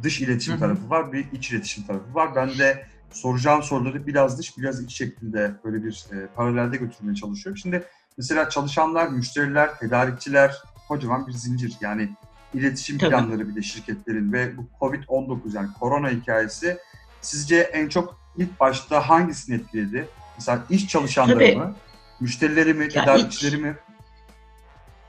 [0.02, 0.60] dış iletişim Hı hı.
[0.60, 2.36] tarafı var bir iç iletişim tarafı var.
[2.36, 7.58] Ben de soracağım soruları biraz dış biraz iç şeklinde böyle bir e, paralelde götürmeye çalışıyorum.
[7.58, 7.84] Şimdi
[8.18, 12.08] mesela çalışanlar, müşteriler, tedarikçiler kocaman bir zincir yani
[12.54, 13.10] iletişim Tabii.
[13.10, 16.78] planları bir de şirketlerin ve bu Covid-19 yani korona hikayesi
[17.20, 20.08] sizce en çok ilk başta hangisini etkiledi?
[20.36, 21.56] Mesela iş çalışanları Tabii.
[21.56, 21.74] mı?
[22.20, 22.88] Müşterileri mi?
[22.88, 23.76] Tedarikçileri mi?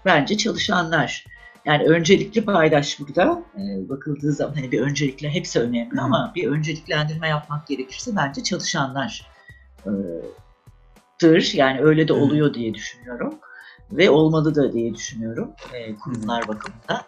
[0.05, 1.25] Bence çalışanlar.
[1.65, 7.27] Yani öncelikli paydaş burada e, bakıldığı zaman hani bir öncelikle hepsi önemli ama bir önceliklendirme
[7.27, 9.27] yapmak gerekirse bence çalışanlar
[9.85, 9.89] e.
[11.55, 13.33] Yani öyle de oluyor diye düşünüyorum
[13.91, 17.01] ve olmalı da diye düşünüyorum e, kurumlar bakımından.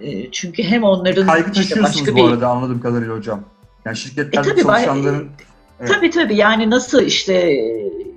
[0.00, 3.44] E, çünkü hem onların Kaygı işte başka bu bir arada anladığım kadarıyla hocam.
[3.84, 5.30] Yani şirketlerde E, tabii, çalışanların
[5.80, 5.92] Evet.
[5.92, 7.34] Tabii tabii yani nasıl işte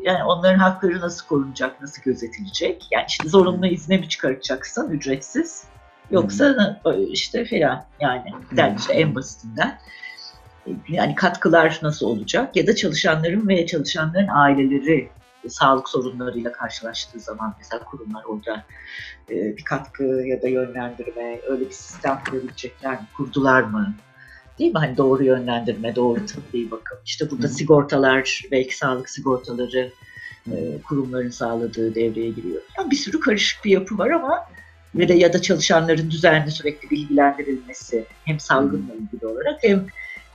[0.04, 2.88] yani onların hakları nasıl korunacak, nasıl gözetilecek?
[2.92, 5.64] Yani işte zorunlu izne mi çıkaracaksın ücretsiz?
[6.12, 9.80] Yoksa işte falan yani der işte en basitinden.
[10.90, 12.56] Yani katkılar nasıl olacak?
[12.56, 15.10] Ya da çalışanların ve çalışanların aileleri
[15.48, 18.64] sağlık sorunlarıyla karşılaştığı zaman mesela kurumlar orada
[19.30, 23.08] e, bir katkı ya da yönlendirme öyle bir sistem kurabilecekler mi?
[23.18, 23.94] Kurdular mı?
[24.60, 24.80] Değil mi?
[24.80, 26.98] Hani doğru yönlendirme, doğru tıbbi bakım.
[27.06, 27.54] İşte burada Hı hı.
[27.54, 29.92] sigortalar, belki sağlık sigortaları
[30.52, 32.62] e, kurumların sağladığı devreye giriyor.
[32.78, 34.46] Yani bir sürü karışık bir yapı var ama
[34.96, 39.88] ve de ya da çalışanların düzenli sürekli bilgilendirilmesi hem salgınla ilgili olarak hem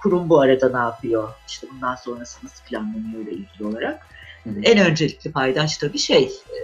[0.02, 4.06] kurum bu arada ne yapıyor, işte bundan sonrası nasıl planlanıyor ile ilgili olarak.
[4.44, 4.60] Hı hı.
[4.62, 6.58] En öncelikli paydaş tabii şey e,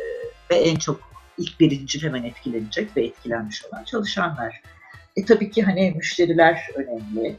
[0.51, 1.01] ve en çok
[1.39, 4.63] ilk birinci hemen etkilenecek ve etkilenmiş olan çalışanlar.
[5.17, 7.37] E tabii ki hani müşteriler önemli.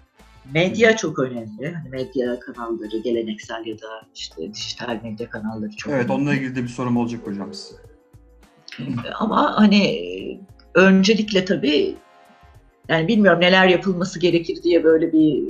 [0.54, 1.74] Medya çok önemli.
[1.74, 6.14] Hani medya kanalları, geleneksel ya da işte dijital medya kanalları çok Evet önemli.
[6.14, 7.82] onunla ilgili de bir sorum olacak hocam size.
[9.20, 9.82] Ama hani
[10.76, 11.96] öncelikle tabii
[12.90, 15.44] yani bilmiyorum neler yapılması gerekir diye böyle bir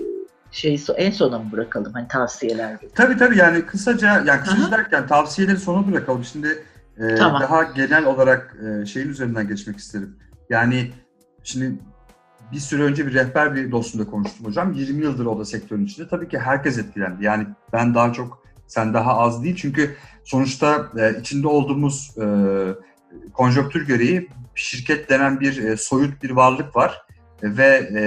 [0.51, 2.91] şey en sona mı bırakalım hani tavsiyeler gibi.
[2.95, 4.71] Tabii tabii yani kısaca yani kısaca Aha.
[4.71, 6.23] derken tavsiyeleri sona bırakalım.
[6.23, 6.63] Şimdi
[6.97, 7.41] e, Tamam.
[7.41, 10.15] daha genel olarak e, şeyin üzerinden geçmek isterim.
[10.49, 10.91] Yani
[11.43, 11.79] şimdi
[12.51, 14.73] bir süre önce bir rehber bir dostumla konuştum hocam.
[14.73, 16.07] 20 yıldır o da sektörün içinde.
[16.07, 17.25] Tabii ki herkes etkilendi.
[17.25, 19.55] Yani ben daha çok, sen daha az değil.
[19.55, 22.25] Çünkü sonuçta e, içinde olduğumuz e,
[23.33, 27.01] konjonktür gereği şirket denen bir e, soyut bir varlık var.
[27.43, 28.01] E, ve e,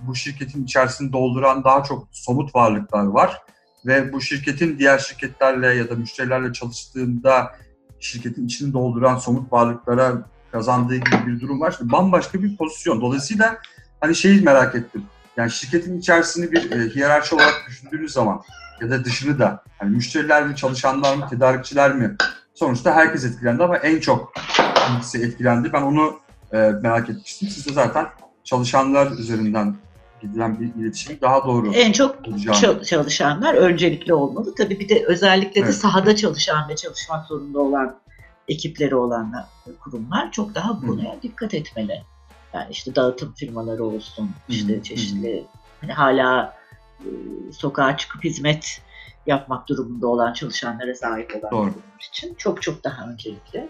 [0.00, 3.42] bu şirketin içerisini dolduran daha çok somut varlıklar var.
[3.86, 7.52] Ve bu şirketin diğer şirketlerle ya da müşterilerle çalıştığında
[8.00, 11.72] şirketin içini dolduran somut varlıklara kazandığı gibi bir durum var.
[11.72, 13.00] İşte bambaşka bir pozisyon.
[13.00, 13.58] Dolayısıyla
[14.00, 15.02] hani şeyi merak ettim.
[15.36, 18.42] Yani şirketin içerisini bir e, hiyerarşi olarak düşündüğünüz zaman
[18.80, 22.16] ya da dışını da hani müşteriler mi, çalışanlar mı, tedarikçiler mi?
[22.54, 24.32] Sonuçta herkes etkilendi ama en çok
[24.74, 25.72] hangisi etkilendi?
[25.72, 26.18] Ben onu
[26.52, 27.48] e, merak etmiştim.
[27.48, 28.06] Siz de zaten
[28.44, 29.76] çalışanlar üzerinden
[30.22, 32.60] gidilen bir iletişim daha doğru En çok olacağını.
[32.60, 34.54] çal- çalışanlar öncelikli olmalı.
[34.54, 35.74] Tabii bir de özellikle de Evet.
[35.74, 37.96] sahada çalışan ve çalışmak zorunda olan
[38.48, 39.34] ekipleri olan
[39.80, 42.02] kurumlar çok daha buna dikkat etmeli.
[42.54, 44.82] Yani işte dağıtım firmaları olsun, işte hı.
[44.82, 45.44] çeşitli
[45.80, 46.56] hani hala
[47.00, 47.08] e,
[47.52, 48.80] sokağa çıkıp hizmet
[49.26, 51.70] yapmak durumunda olan çalışanlara sahip olan Doğru.
[52.10, 53.68] için çok çok daha öncelikli.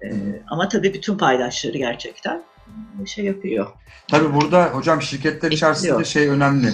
[0.00, 0.16] E, Hı.
[0.50, 2.42] ama tabii bütün paydaşları gerçekten
[3.06, 3.66] şey yapıyor.
[4.10, 6.04] Tabii burada hocam şirketler içerisinde Etkiliyor.
[6.04, 6.72] şey önemli.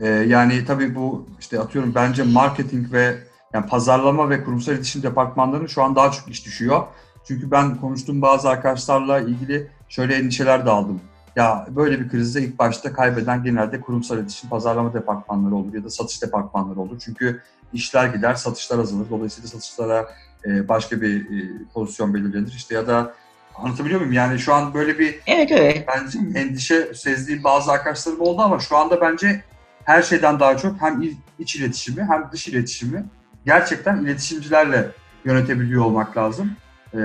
[0.00, 3.18] Ee, yani tabii bu işte atıyorum bence marketing ve
[3.54, 6.82] yani pazarlama ve kurumsal iletişim departmanlarının şu an daha çok iş düşüyor.
[7.24, 11.00] Çünkü ben konuştuğum bazı arkadaşlarla ilgili şöyle endişeler de aldım.
[11.36, 15.90] Ya böyle bir krizde ilk başta kaybeden genelde kurumsal iletişim pazarlama departmanları olur ya da
[15.90, 17.00] satış departmanları olur.
[17.04, 17.42] Çünkü
[17.72, 19.06] işler gider, satışlar azalır.
[19.10, 20.06] Dolayısıyla satışlara
[20.46, 22.52] e, başka bir e, pozisyon belirlenir.
[22.56, 23.14] İşte ya da
[23.54, 24.12] anlatabiliyor muyum?
[24.12, 25.88] Yani şu an böyle bir Evet evet.
[25.88, 29.44] bence endişe sezdiğim bazı arkadaşlarım oldu ama şu anda bence
[29.84, 31.02] her şeyden daha çok hem
[31.38, 33.04] iç iletişimi hem dış iletişimi
[33.46, 34.90] gerçekten iletişimcilerle
[35.24, 36.56] yönetebiliyor olmak lazım
[36.94, 36.98] e,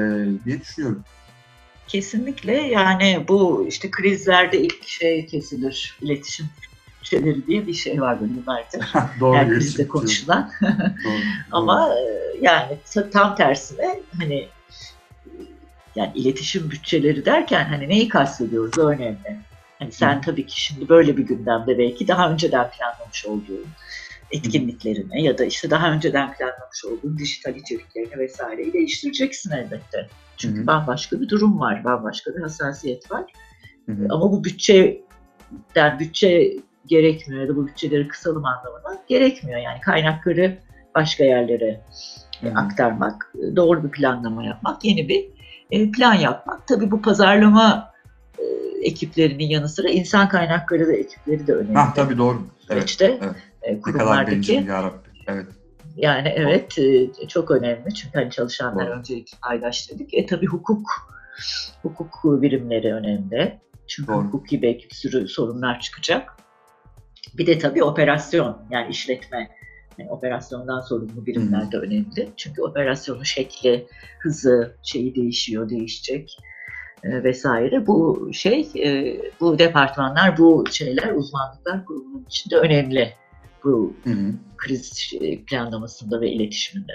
[0.45, 1.03] diye düşünüyorum.
[1.87, 5.97] Kesinlikle yani bu işte krizlerde ilk şey kesilir.
[6.01, 6.45] iletişim
[7.03, 8.93] şeyleri diye bir şey var yıllardır.
[9.19, 9.59] Doğru iletişim.
[9.59, 10.51] krizde konuşulan.
[11.03, 11.11] Doğru,
[11.51, 12.03] Ama e,
[12.41, 14.49] yani ta- tam tersine hani
[15.95, 19.37] yani iletişim bütçeleri derken hani neyi kastediyoruz önemli.
[19.79, 20.21] Hani sen Hı.
[20.21, 23.65] tabii ki şimdi böyle bir gündemde belki daha önceden planlamış olduğun
[24.31, 30.09] etkinliklerini ya da işte daha önceden planlamış olduğun dijital içeriklerini vesaireyi değiştireceksin elbette.
[30.37, 30.67] Çünkü Hı hı.
[30.67, 33.23] bambaşka bir durum var, bambaşka bir hassasiyet var.
[33.85, 34.07] Hı hı.
[34.09, 39.59] Ama bu bütçeden bütçe gerekmiyor ya da bu bütçeleri kısalım anlamına gerekmiyor.
[39.59, 40.57] Yani kaynakları
[40.95, 41.81] başka yerlere
[42.41, 42.53] Hı hı.
[42.59, 45.25] aktarmak, doğru bir planlama yapmak, yeni bir
[45.71, 46.67] e, plan yapmak.
[46.67, 47.91] Tabii bu pazarlama
[48.39, 48.43] e,
[48.87, 51.73] ekiplerinin yanı sıra insan kaynakları da ekipleri de önemli.
[51.73, 52.37] Hah, tabii doğru.
[52.37, 52.49] Evet.
[52.67, 53.35] Süreçte evet.
[53.61, 55.11] e, Ne kadar kurumlardaki bencil yarabbim.
[55.27, 55.45] Evet.
[55.97, 60.13] Yani evet e, çok önemli çünkü hani çalışanlar öncelikli paydaş dedik.
[60.13, 60.87] E tabii hukuk
[61.81, 63.59] hukuk birimleri önemli.
[63.87, 64.23] Çünkü Doğru.
[64.23, 66.37] hukuki belki bir sürü sorunlar çıkacak.
[67.37, 69.49] Bir de tabii operasyon yani işletme
[69.97, 72.29] yani operasyondan sorumlu birimler de önemli.
[72.37, 73.87] Çünkü operasyonun şekli,
[74.19, 76.37] hızı, şeyi değişiyor, değişecek
[77.03, 77.87] e, vesaire.
[77.87, 83.13] Bu şey, e, bu departmanlar, bu şeyler, uzmanlıklar kurumunun içinde önemli.
[83.67, 84.33] Bu Hı hı.
[84.57, 86.93] kriz e, planlamasında ve iletişiminde.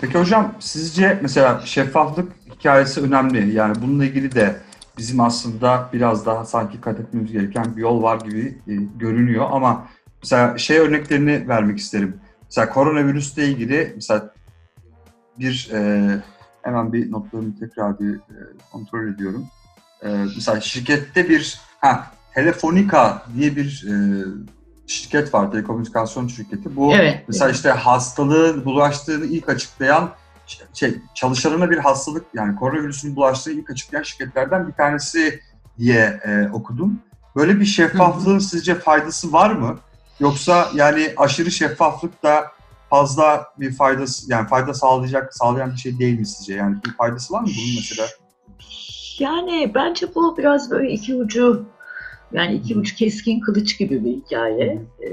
[0.00, 3.54] Peki hocam sizce mesela şeffaflık hikayesi önemli.
[3.54, 4.56] Yani bununla ilgili de
[4.98, 9.88] bizim aslında biraz daha sanki kat etmemiz gereken bir yol var gibi e, görünüyor ama
[10.22, 12.20] mesela şey örneklerini vermek isterim.
[12.44, 14.34] Mesela koronavirüsle ilgili mesela
[15.38, 16.10] bir e,
[16.62, 18.36] hemen bir notlarımı tekrar bir e,
[18.72, 19.46] kontrol ediyorum.
[20.02, 23.94] E, mesela şirkette bir ha Telefonica diye bir e,
[24.88, 26.76] şirket var, telekomünikasyon şirketi.
[26.76, 27.24] Bu Evet.
[27.28, 30.10] Mesela işte hastalığın bulaştığını ilk açıklayan
[30.74, 35.40] şey çalışanına bir hastalık yani koronavirüsün bulaştığı ilk açıklayan şirketlerden bir tanesi
[35.78, 37.00] diye e, okudum.
[37.36, 39.78] Böyle bir şeffaflığın sizce faydası var mı?
[40.20, 42.44] Yoksa yani aşırı şeffaflık da
[42.90, 46.54] fazla bir faydası yani fayda sağlayacak sağlayan bir şey değil mi sizce?
[46.54, 48.08] Yani bir faydası var mı bunun mesela?
[49.18, 51.66] Yani bence bu biraz böyle iki ucu
[52.32, 54.82] yani iki ucu keskin kılıç gibi bir hikaye.
[55.02, 55.08] Ee,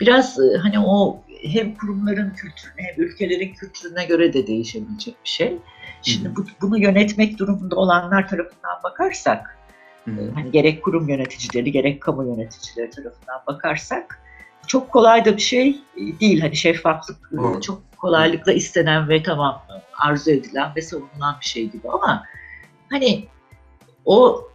[0.00, 5.58] biraz e, hani o hem kurumların kültürüne hem ülkelerin kültürüne göre de değişebilecek bir şey.
[6.02, 9.58] Şimdi bu, bunu yönetmek durumunda olanlar tarafından bakarsak,
[10.04, 10.30] hı.
[10.34, 14.22] hani gerek kurum yöneticileri gerek kamu yöneticileri tarafından bakarsak
[14.66, 16.40] çok kolay da bir şey e, değil.
[16.40, 17.60] Hani şeffaflık e, Doğru.
[17.60, 19.74] çok kolaylıkla istenen ve tamam e,
[20.06, 22.24] arzu edilen ve savunulan bir şey gibi ama
[22.90, 23.26] hani
[24.04, 24.48] o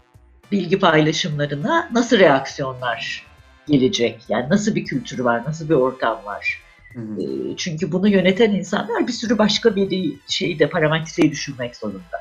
[0.51, 3.25] bilgi paylaşımlarına nasıl reaksiyonlar
[3.67, 4.23] gelecek?
[4.29, 6.61] Yani nasıl bir kültür var, nasıl bir ortam var?
[6.93, 7.21] Hı hı.
[7.21, 12.17] E, Çünkü bunu yöneten insanlar bir sürü başka bir şeyi de parametreyi düşünmek zorunda.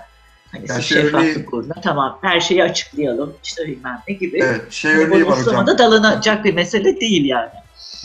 [0.53, 4.39] Hani Ya siz şey örneği- şeffaflık uğruna tamam her şeyi açıklayalım işte bilmem ne gibi.
[4.43, 5.45] Evet, şey Hani örneği var hocam.
[5.45, 7.51] bodoslama dalınacak bir mesele değil yani.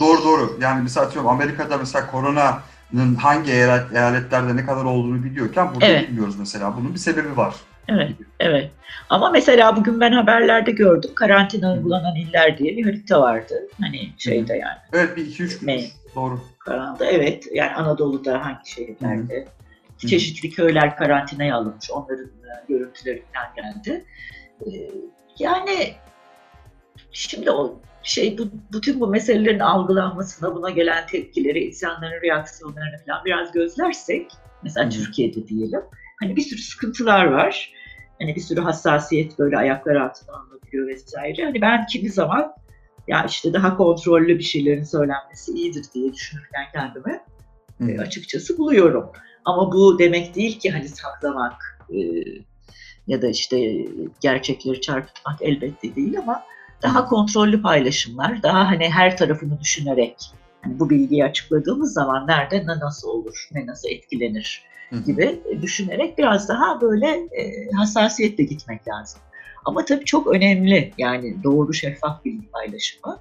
[0.00, 0.58] Doğru doğru.
[0.60, 6.08] Yani mesela atıyorum Amerika'da mesela koronanın hangi eyalet, eyaletlerde ne kadar olduğunu biliyorken burada Evet.
[6.08, 6.76] bilmiyoruz mesela.
[6.76, 7.54] Bunun bir sebebi var.
[7.88, 8.70] Evet, evet.
[9.10, 13.54] Ama mesela bugün ben haberlerde gördüm karantina uygulanan iller diye bir harita vardı.
[13.80, 15.82] Hani şeyde yani Evet bir iki üç gün.
[16.14, 16.40] Doğru.
[16.58, 19.48] karanda evet yani Anadolu'da hangi şehirlerde
[19.98, 21.90] çeşitli köyler karantinaya alınmış.
[21.90, 24.04] Onların e, görüntüleri falan geldi.
[24.66, 24.70] E,
[25.38, 25.94] yani
[27.12, 33.52] şimdi o şey bu, bütün bu meselelerin algılanmasına, buna gelen tepkileri, insanların reaksiyonlarını falan biraz
[33.52, 34.92] gözlersek, mesela Hı hı.
[34.92, 35.82] Türkiye'de diyelim,
[36.22, 37.72] hani bir sürü sıkıntılar var.
[38.20, 41.44] Hani bir sürü hassasiyet böyle ayaklar altına alınabiliyor vesaire.
[41.44, 42.52] Hani ben kimi zaman
[43.08, 47.20] ya işte daha kontrollü bir şeylerin söylenmesi iyidir diye düşünürken kendimi
[47.88, 49.10] e, açıkçası buluyorum.
[49.44, 51.98] Ama bu demek değil ki hani saklamak e,
[53.06, 53.86] ya da işte
[54.20, 56.42] gerçekleri çarpıtmak elbette değil ama
[56.82, 60.16] daha kontrollü paylaşımlar, daha hani her tarafını düşünerek
[60.62, 64.64] hani bu bilgiyi açıkladığımız zaman nerede ne nasıl olur, ne nasıl etkilenir.
[65.00, 69.20] Gibi düşünerek biraz daha böyle e, hassasiyetle gitmek lazım.
[69.64, 73.20] Ama tabii çok önemli yani doğru şeffaf bilgi paylaşımı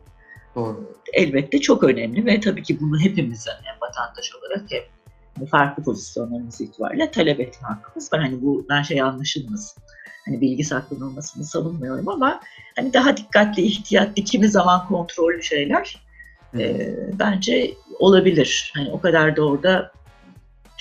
[0.56, 0.94] Doğru.
[1.14, 7.12] elbette çok önemli ve tabii ki bunu hepimizin hem vatandaş olarak hem farklı pozisyonlarımız itibariyle
[7.12, 8.22] talep etme hakkımız var.
[8.22, 9.84] Hani bundan şey anlaşılmasın.
[10.26, 12.42] Hani bilgi saklanılmasını savunmuyorum ama
[12.76, 16.06] hani daha dikkatli, ihtiyatlı, kimi zaman kontrollü şeyler
[16.52, 16.62] Hı.
[16.62, 18.74] e, bence olabilir.
[18.76, 19.92] Hani o kadar da orada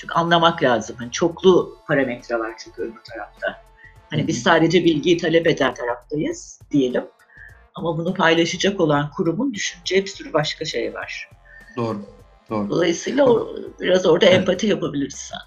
[0.01, 0.97] çünkü anlamak lazım.
[0.99, 3.63] Hani çoklu parametre var çünkü öbür tarafta.
[4.11, 7.05] Hani biz sadece bilgiyi talep eden taraftayız diyelim.
[7.75, 11.31] Ama bunu paylaşacak olan kurumun düşüneceği bir sürü başka şey var.
[11.77, 12.03] Doğru.
[12.51, 12.71] Doğru.
[12.71, 14.39] Dolayısıyla o, biraz orada Evet.
[14.39, 15.39] empati yapabiliriz san-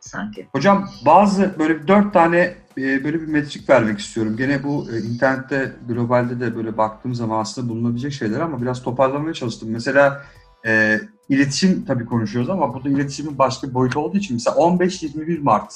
[0.00, 0.48] sanki.
[0.52, 2.38] Hocam bazı böyle dört tane
[2.78, 4.36] e, böyle bir metrik vermek istiyorum.
[4.36, 9.34] Gene bu e, internette globalde de böyle baktığım zaman aslında bulunabilecek şeyler ama biraz toparlamaya
[9.34, 9.68] çalıştım.
[9.70, 10.22] Mesela
[10.66, 15.74] e, iletişim tabii konuşuyoruz ama burada iletişimin başka bir boyutu olduğu için mesela 15-21 Mart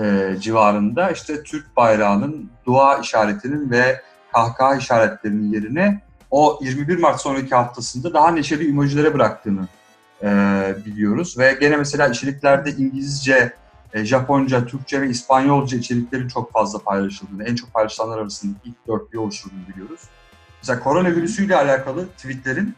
[0.00, 4.00] e, civarında işte Türk bayrağının dua işaretinin ve
[4.32, 6.00] kahkaha işaretlerinin yerine
[6.30, 9.68] o 21 Mart sonraki haftasında daha neşeli emojilere bıraktığını
[10.22, 10.28] e,
[10.86, 11.38] biliyoruz.
[11.38, 13.52] Ve gene mesela içeriklerde İngilizce,
[13.92, 19.18] e, Japonca, Türkçe ve İspanyolca içeriklerin çok fazla paylaşıldığını, en çok paylaşılanlar arasında ilk dörtlüğü
[19.18, 20.00] oluşturduğunu biliyoruz.
[20.62, 22.74] Mesela koronavirüsüyle alakalı tweetlerin,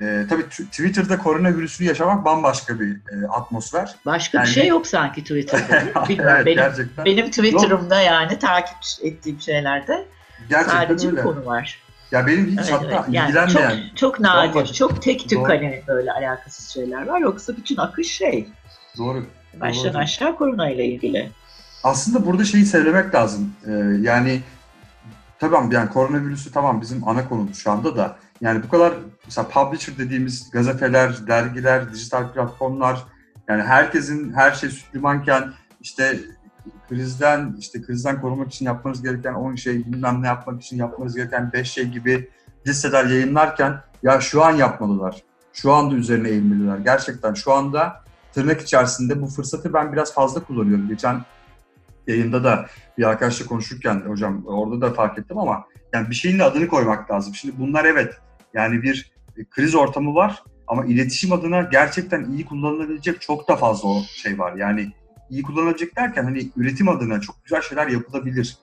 [0.00, 3.94] e, tabii Twitter'da koronavirüsünü yaşamak bambaşka bir e, atmosfer.
[4.06, 6.04] Başka Yani- bir şey yok sanki Twitter'da.
[6.08, 7.04] Bilmiyorum, evet, benim, gerçekten.
[7.04, 10.06] benim Twitter'ımda yani takip ettiğim şeylerde
[10.48, 11.16] gerçekten sadece öyle.
[11.16, 11.78] bir konu var.
[12.10, 13.04] Ya benim hiç Evet, hatta evet.
[13.08, 14.74] Yani ilgilenmeyen, çok, çok nadir, Bambaşka.
[14.74, 15.48] çok tek tük Doğru.
[15.48, 17.20] hani böyle alakasız şeyler var.
[17.20, 18.48] Yoksa bütün akış şey,
[18.98, 19.26] doğru.
[19.60, 19.98] baştan Doğru.
[20.02, 21.30] aşağı korona ile ilgili.
[21.84, 23.54] aslında burada şeyi söylemek lazım.
[23.66, 23.70] Ee,
[24.00, 24.40] yani
[25.38, 28.16] tamam yani koronavirüsü tamam bizim ana konumuz şu anda da.
[28.40, 28.92] Yani bu kadar
[29.30, 33.04] mesela publisher dediğimiz gazeteler, dergiler, dijital platformlar
[33.48, 36.20] yani herkesin her şey süt limanken işte
[36.88, 41.52] krizden işte krizden korumak için yapmanız gereken 10 şey, bilmem ne yapmak için yapmanız gereken
[41.52, 42.30] 5 şey gibi
[42.66, 45.22] listeler yayınlarken ya şu an yapmalılar.
[45.52, 46.78] Şu anda üzerine eğilmeliler.
[46.78, 50.88] Gerçekten şu anda tırnak içerisinde bu fırsatı ben biraz fazla kullanıyorum.
[50.88, 51.24] Geçen
[52.06, 52.66] yayında da
[52.98, 57.10] bir arkadaşla konuşurken hocam orada da fark ettim ama yani bir şeyin de adını koymak
[57.10, 57.34] lazım.
[57.34, 58.14] Şimdi bunlar evet
[58.54, 59.12] yani bir
[59.50, 64.56] kriz ortamı var ama iletişim adına gerçekten iyi kullanılabilecek çok da fazla o şey var.
[64.56, 64.92] Yani
[65.30, 68.56] iyi kullanılabilecek derken hani üretim adına çok güzel şeyler yapılabilir.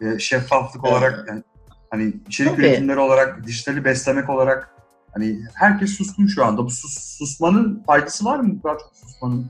[0.00, 0.92] Ee, şeffaflık Evet.
[0.94, 1.42] olarak yani
[1.90, 2.60] hani içerik Tabii.
[2.62, 4.74] üretimleri olarak, dijitali beslemek olarak
[5.14, 6.64] hani herkes suskun şu anda.
[6.64, 8.54] Bu sus- susmanın faydası var mı?
[8.62, 9.46] Çok susmanın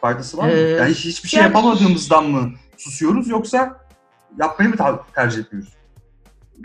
[0.00, 0.52] faydası var mı?
[0.52, 3.80] Ee, yani hiç- hiçbir şey yani- yapamadığımızdan mı susuyoruz yoksa
[4.38, 4.76] yapmayı mı
[5.14, 5.72] tercih etmiyoruz?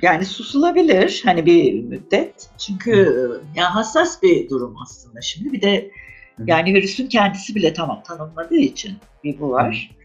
[0.02, 2.50] Yani susulabilir hani bir müddet.
[2.58, 3.22] Çünkü
[3.56, 5.54] ya hassas bir durum aslında şimdi.
[5.54, 5.92] Bir de
[6.38, 6.44] Hı.
[6.48, 9.96] yani virüsün kendisi bile tamam tanınmadığı için bir bu var.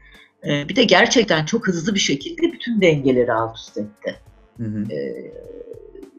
[0.44, 4.16] Ee, bir de gerçekten çok hızlı bir şekilde bütün dengeleri alt üst etti.
[4.56, 4.92] Hı hı.
[4.92, 5.32] Ee,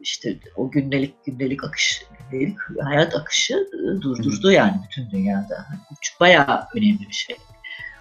[0.02, 5.66] işte o gündelik gündelik akış, gündelik hayat akışı e, durdurdu yani bütün dünyada.
[5.90, 7.36] Bu bayağı önemli bir şey.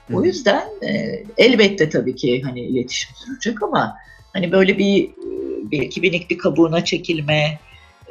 [0.08, 0.26] Hı O hı.
[0.26, 3.98] yüzden e, elbette tabii ki hani iletişim sürecek ama
[4.34, 5.12] hani böyle bir
[5.72, 7.60] bir kibinik bir kabuğuna çekilme,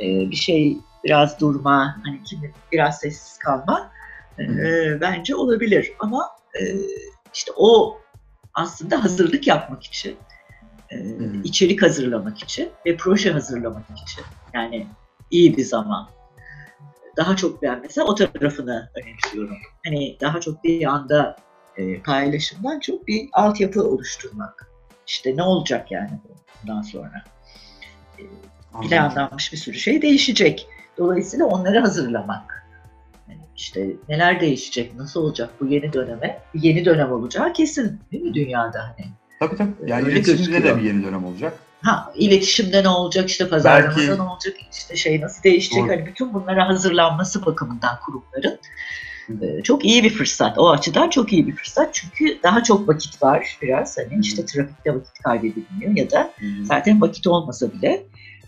[0.01, 3.93] e, bir şey biraz durma, hani kimi biraz sessiz kalma
[4.39, 6.29] e, bence olabilir ama
[6.61, 6.63] e,
[7.35, 7.99] işte o
[8.55, 10.17] aslında hazırlık yapmak için,
[10.91, 10.97] e,
[11.45, 14.87] içerik hazırlamak için ve proje hazırlamak için yani
[15.31, 16.09] iyi bir zaman.
[17.17, 19.57] Daha çok ben mesela o tarafını önemsiyorum.
[19.85, 21.37] Hani daha çok bir anda
[21.77, 24.70] e, paylaşımdan çok bir altyapı oluşturmak.
[25.11, 26.11] İşte ne olacak yani
[26.63, 27.23] bundan sonra?
[28.19, 28.23] E,
[28.89, 30.67] planlanmış bir sürü şey değişecek.
[30.99, 32.67] Dolayısıyla onları hazırlamak.
[33.29, 36.41] Yani işte neler değişecek, nasıl olacak bu yeni döneme?
[36.55, 39.07] Bir yeni dönem olacağı kesin değil mi dünyada hani?
[39.41, 39.71] Tabii tabii.
[39.91, 40.79] Yani Öyle iletişimde de gözüküyor.
[40.79, 41.53] bir yeni dönem olacak.
[41.83, 45.91] Ha iletişimde ne olacak işte pazarlamada Belki- ne olacak işte şey nasıl değişecek Doğru.
[45.93, 48.59] hani bütün bunlara hazırlanması bakımından kurumların
[49.65, 50.59] çok iyi bir fırsat.
[50.59, 54.95] O açıdan çok iyi bir fırsat çünkü daha çok vakit var biraz hani işte trafikte
[54.95, 58.03] vakit kaybedilmiyor ya da zaten vakit olmasa bile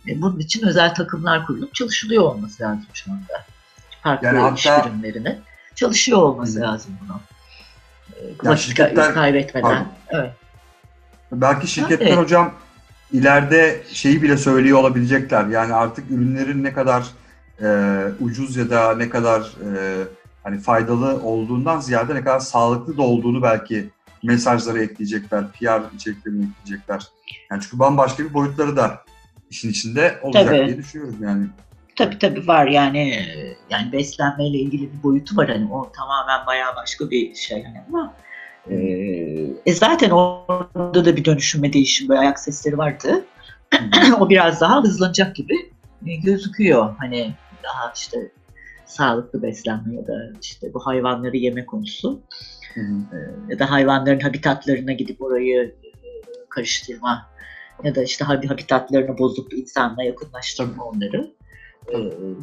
[0.08, 3.44] e, bunun için özel takımlar kurulup çalışılıyor olması lazım şu anda.
[4.02, 5.38] Farklı Yani iş hatta- birimlerinin
[5.74, 6.62] çalışıyor olması Hı.
[6.62, 7.20] lazım bunu.
[8.16, 9.68] E, vakit şirketler- kaybetmeden.
[9.68, 9.86] Pardon.
[10.10, 10.30] Evet.
[11.32, 12.16] Belki şirketler Tabii.
[12.20, 12.54] hocam
[13.12, 15.46] ileride şeyi bile söylüyor olabilecekler.
[15.46, 17.04] Yani artık ürünlerin ne kadar
[17.62, 17.66] e,
[18.20, 20.02] ucuz ya da ne kadar e,
[20.44, 23.90] hani faydalı olduğundan ziyade ne kadar sağlıklı da olduğunu belki
[24.22, 27.02] mesajlara ekleyecekler, PR içeriklerine ekleyecekler.
[27.50, 29.04] Yani çünkü bambaşka bir boyutları da
[29.50, 30.66] işin içinde olacak Tabii.
[30.66, 31.46] diye düşünüyorum yani.
[31.96, 33.26] Tabii tabii var yani
[33.70, 38.14] yani beslenmeyle ilgili bir boyutu var hani o tamamen bayağı başka bir şey hani ama
[38.70, 38.76] e,
[39.66, 43.24] e, zaten orada da bir dönüşüm ve değişim böyle ayak sesleri vardı.
[44.20, 45.54] o biraz daha hızlanacak gibi
[46.06, 46.94] e, gözüküyor.
[46.98, 48.30] Hani daha işte
[48.96, 50.12] sağlıklı beslenme ya da
[50.42, 52.22] işte bu hayvanları yeme konusu
[52.74, 53.16] Hı hı.
[53.16, 55.88] e, ya da hayvanların habitatlarına gidip orayı e,
[56.50, 57.30] karıştırma
[57.84, 61.30] ya da işte habi- habitatlarını bozup insanla yakınlaştırma onları.
[61.92, 61.96] E,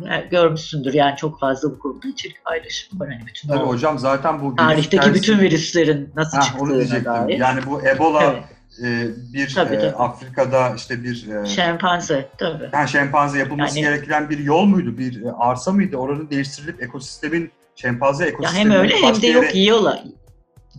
[0.06, 3.10] yani görmüşsündür yani çok fazla bu konuda içerik paylaşımı var.
[3.14, 7.06] Hani bütün Tabii o hocam zaten bu tarihteki hikayesi- bütün virüslerin nasıl onu çıktığına diyecektim.
[7.06, 7.40] dair.
[7.40, 8.44] Yani bu Ebola Evet.
[8.84, 9.96] E, bir Tabii, e, tabii.
[9.96, 12.70] Afrika'da işte bir e, Şempanze tabii.
[12.74, 14.98] yani şempanze yapılması Yani- gereken bir yol muydu?
[14.98, 15.98] Bir e, arsa mıydı?
[15.98, 20.04] Oranın değiştirilip ekosistemin şempanze Ya ekosisteminin hem öyle hem de yere- yok yiyorlar.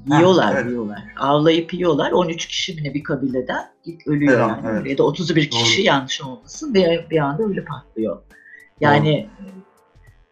[0.07, 0.67] Yiyorlar, evet.
[0.71, 0.99] yiyorlar.
[1.19, 2.11] Avlayıp yiyorlar.
[2.13, 4.77] 13 kişi mi bir kabileden ilk ölüyor Evet, yani.
[4.79, 4.91] evet.
[4.91, 5.87] Ya da 31 kişi Doğru.
[5.87, 8.23] yanlış olmasın bir, bir anda ölü patlıyor.
[8.81, 9.29] Yani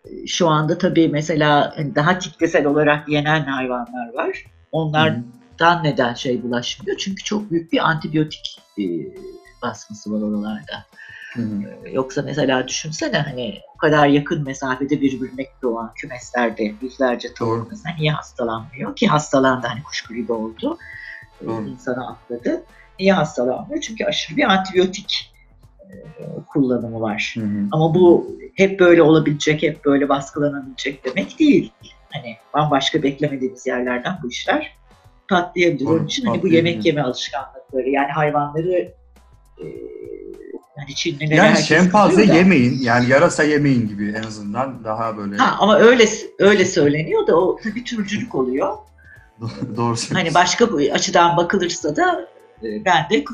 [0.05, 4.45] e, şu anda tabii mesela hani daha kitlesel olarak yenen hayvanlar var.
[5.61, 6.99] Onlardan neden şey bulaşmıyor?
[6.99, 8.83] Çünkü çok büyük bir antibiyotik e,
[9.63, 10.85] basması var oralarda.
[11.35, 11.43] Hı.
[11.93, 18.13] Yoksa mesela düşünsene hani o kadar yakın mesafede birbirine doğan kümeslerde yüzlerce tavuk mesela niye
[18.13, 18.97] hastalanmıyor?
[18.97, 20.79] Ki hastalandı hani kuş gribi oldu.
[21.43, 21.69] Ee, Doğru.
[21.69, 22.63] insana atladı.
[22.99, 23.81] Niye hastalanmıyor?
[23.81, 25.35] Çünkü aşırı bir antibiyotik
[25.91, 25.95] e,
[26.47, 27.35] kullanımı var.
[27.39, 27.69] Hı hı.
[27.73, 31.73] Ama bu hep böyle olabilecek, hep böyle baskılanabilecek demek değil.
[32.13, 34.79] Hani bambaşka beklemediğimiz yerlerden bu işler
[35.29, 35.87] patlayabilir.
[35.87, 38.95] Doğru, Onun için hani bu yemek yeme alışkanlıkları yani hayvanları
[39.59, 39.64] e,
[40.79, 42.79] yani Çinliler Yani şempanze yemeyin.
[42.83, 46.05] Yani yarasa yemeyin gibi en azından daha böyle Ha, ama öyle
[46.39, 48.76] öyle söyleniyor da o tabii türcülük oluyor.
[49.76, 49.97] doğru.
[50.12, 52.29] Hani başka bir açıdan bakılırsa da
[52.62, 53.24] e, ben de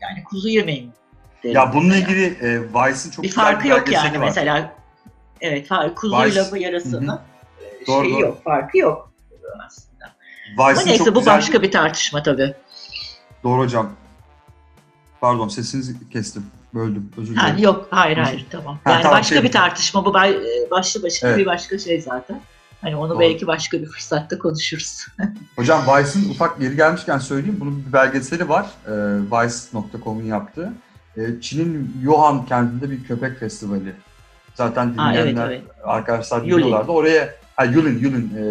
[0.00, 0.90] yani kuzu yemeyin
[1.44, 1.54] derim.
[1.56, 2.12] Ya bununla mesela.
[2.12, 4.24] ilgili e, Vice'ın çok bir güzel farkı bir yok yani var.
[4.24, 4.72] mesela.
[5.40, 7.20] Evet, kuzuyla Vice- bu yarasının
[7.82, 8.20] e, Doğru, şeyi doğru.
[8.22, 9.12] yok, farkı yok
[9.66, 10.14] aslında.
[10.58, 12.54] Ama Vice'ın neyse çok bu güzel başka bir tartışma tabii.
[13.44, 13.90] Doğru hocam.
[15.20, 16.46] Pardon sesinizi kestim.
[16.74, 17.10] Böldüm.
[17.16, 17.62] Özür Ha, dilerim.
[17.64, 18.78] yok, hayır hayır tamam.
[18.84, 21.38] Ha, Yani tamam, başka şey- bir tartışma bu e, başlı başına Evet.
[21.38, 22.40] bir başka şey zaten.
[22.80, 23.20] Hani onu Doğru.
[23.20, 25.06] belki başka bir fırsatta konuşuruz.
[25.56, 27.56] Hocam Vice'ın ufak yeri gelmişken söyleyeyim.
[27.60, 28.66] Bunun bir belgeseli var.
[28.86, 28.90] Ee,
[29.32, 30.72] Vice.com'un yaptığı.
[31.16, 33.94] Ee, Çin'in Yuhan kentinde bir köpek festivali.
[34.54, 35.62] Zaten Ha, evet, dinleyenler, evet.
[35.84, 36.92] arkadaşlar biliyorlardı.
[36.92, 38.42] Oraya, ha Yulin, Yulin, e,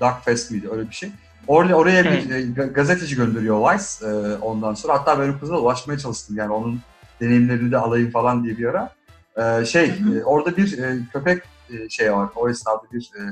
[0.00, 1.10] Duck Fest miydi öyle bir şey.
[1.46, 4.94] Oraya, oraya bir e, ga- gazeteci gönderiyor Vice e, ondan sonra.
[4.94, 6.36] Hatta ben o kıza ulaşmaya çalıştım.
[6.36, 6.80] Yani onun
[7.20, 8.94] deneyimlerini de alayım falan diye bir ara.
[9.36, 12.28] Ee, şey, e, orada bir e, köpek e, şey var.
[12.36, 13.22] O esnada bir e,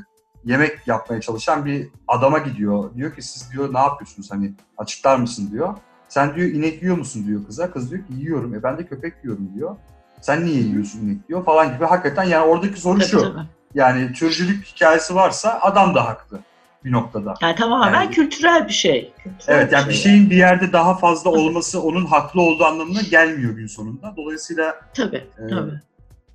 [0.44, 2.94] yemek yapmaya çalışan bir adama gidiyor.
[2.96, 5.74] Diyor ki siz diyor ne yapıyorsunuz hani açıklar mısın diyor.
[6.08, 7.70] Sen diyor inek yiyor musun diyor kıza.
[7.72, 8.54] Kız diyor ki yiyorum.
[8.54, 9.76] E ben de köpek yiyorum diyor.
[10.20, 11.84] Sen niye yiyorsun inek diyor falan gibi.
[11.84, 13.34] Hakikaten yani oradaki soru şu.
[13.74, 16.40] Yani türcülük hikayesi varsa adam da haklı
[16.84, 17.34] bir noktada.
[17.42, 19.12] Yani tamamen Yani- kültürel bir şey.
[19.22, 23.00] Kültürel Evet yani bir şey şeyin bir yerde daha fazla olması onun haklı olduğu anlamına
[23.00, 24.14] gelmiyor gün sonunda.
[24.16, 25.80] Dolayısıyla Tabii, e, tabii.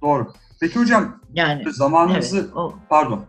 [0.01, 0.33] doğru.
[0.61, 3.25] Peki hocam Yani zamanınızı evet, o, pardon.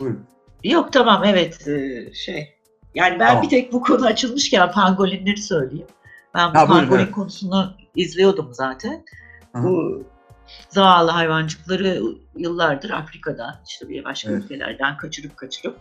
[0.00, 0.24] Buyurun.
[0.64, 2.54] Yok tamam evet e, şey.
[2.94, 3.42] Yani ben Tamam.
[3.42, 5.86] bir tek bu konu açılmışken pangolinleri söyleyeyim.
[6.34, 7.12] Ben bu Ha, buyurun, pangolin evet.
[7.14, 9.04] konusunu izliyordum zaten.
[9.52, 9.64] Hı hı.
[9.64, 10.04] Bu
[10.68, 12.02] zavallı hayvancıkları
[12.36, 14.44] yıllardır Afrika'dan işte bir başka Evet.
[14.44, 15.76] ülkelerden kaçırıp kaçırıp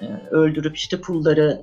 [0.00, 1.62] e, öldürüp işte pulları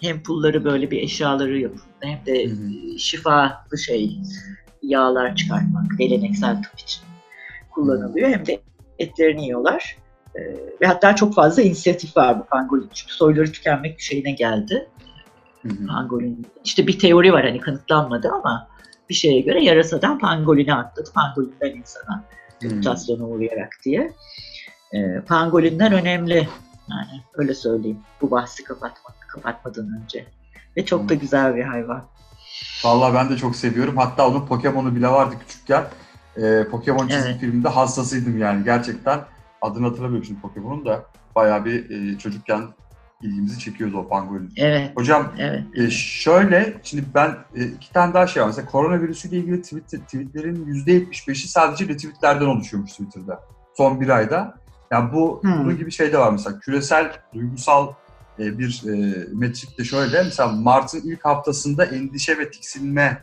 [0.00, 2.94] hem pulları böyle bir eşyaları yapıp hem de Hı hı.
[2.94, 4.18] e, şifalı şey
[4.82, 7.02] yağlar çıkartmak geleneksel tıp için
[7.70, 8.60] kullanılıyor hem de
[8.98, 9.96] etlerini yiyorlar.
[10.34, 10.40] E,
[10.82, 12.90] ve hatta çok fazla inisiyatif var bu pangolin.
[12.94, 14.88] Çünkü soyları tükenmek şeyine geldi
[15.62, 16.46] Hı pangolin.
[16.64, 18.68] İşte bir teori var hani kanıtlanmadı ama
[19.08, 21.10] bir şeye göre yarasadan pangoline atladı.
[21.14, 22.24] Pangolinden insana
[22.62, 24.12] mutasyona uğrayarak diye.
[24.94, 26.48] Ee, pangolinler önemli.
[26.90, 27.98] Yani öyle söyleyeyim.
[28.20, 30.26] Bu bahsi kapatmak, kapatmadan önce.
[30.76, 31.18] Ve çok da Hı.
[31.18, 32.04] güzel bir hayvan.
[32.84, 33.96] Vallahi ben de çok seviyorum.
[33.96, 35.84] Hatta onun Pokemon'u bile vardı küçükken.
[36.36, 37.40] Ee, Pokemon çizgi Evet.
[37.40, 38.64] filminde hastasıydım yani.
[38.64, 39.20] Gerçekten
[39.62, 41.04] adını hatırlamıyorum şimdi Pokemon'un da.
[41.34, 42.62] Bayağı bir e, çocukken
[43.22, 44.52] ilgimizi çekiyordu o pangolin.
[44.56, 45.62] Evet, Hocam evet.
[45.74, 48.46] e, şöyle, şimdi ben e, iki tane daha şey var.
[48.46, 53.40] Mesela koronavirüsüyle ilgili tweet, tweetlerin %75'i sadece retweetlerden oluşuyormuş Twitter'da.
[53.76, 54.54] Son bir ayda.
[54.90, 55.64] Yani bu Hmm.
[55.64, 56.58] bunun gibi şey de var mesela.
[56.58, 57.92] Küresel duygusal
[58.38, 60.22] e, bir e, metrik de şöyle.
[60.22, 63.22] Mesela Mart'ın ilk haftasında endişe ve tiksinme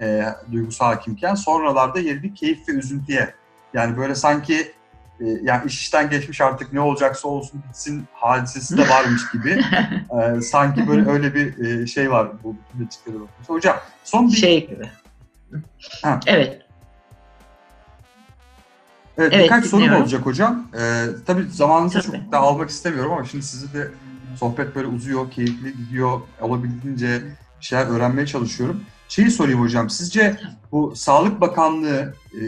[0.00, 3.34] e, duygusu hakimken sonralarda yerini keyif ve üzüntüye
[3.74, 4.72] yani böyle sanki
[5.20, 9.50] e, yani iş işten geçmiş artık ne olacaksa olsun bitsin hadisesi de varmış gibi
[10.36, 12.56] e, sanki böyle öyle bir e, şey var bu
[12.86, 13.54] açıkları bakıyorsa.
[13.54, 14.90] Hocam son bir Şey gibi.
[16.02, 16.20] Ha.
[16.26, 16.62] Evet.
[19.22, 20.66] Evet, Evet, birkaç sorum olacak hocam.
[20.74, 22.16] Ee, tabii zamanınızı Tabii.
[22.16, 23.90] çok da almak istemiyorum ama şimdi sizi de
[24.40, 26.20] sohbet böyle uzuyor, keyifli gidiyor.
[26.40, 27.22] Olabildiğince
[27.60, 28.80] şeyler öğrenmeye çalışıyorum.
[29.08, 30.36] Şeyi sorayım hocam, sizce
[30.72, 32.38] bu Sağlık Bakanlığı, e,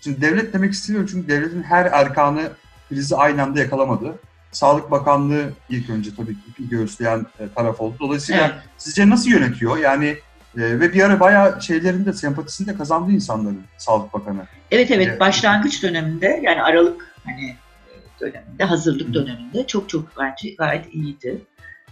[0.00, 2.50] şimdi devlet demek istemiyorum çünkü devletin her erkanı
[2.88, 4.14] krizi aynı anda yakalamadı.
[4.52, 7.96] Sağlık Bakanlığı ilk önce tabii ki göğüsleyen e, taraf oldu.
[8.00, 8.64] Dolayısıyla Evet.
[8.78, 9.76] sizce nasıl yönetiyor?
[9.76, 10.16] Yani
[10.56, 14.46] e, ve bir ara bayağı şeylerin de sempatisini de kazandı insanların Sağlık Bakanı.
[14.70, 15.20] Evet evet Evet.
[15.20, 19.14] başlangıç döneminde yani Aralık hani e, döneminde hazırlık Hı.
[19.14, 21.40] döneminde çok çok bence gayet iyiydi.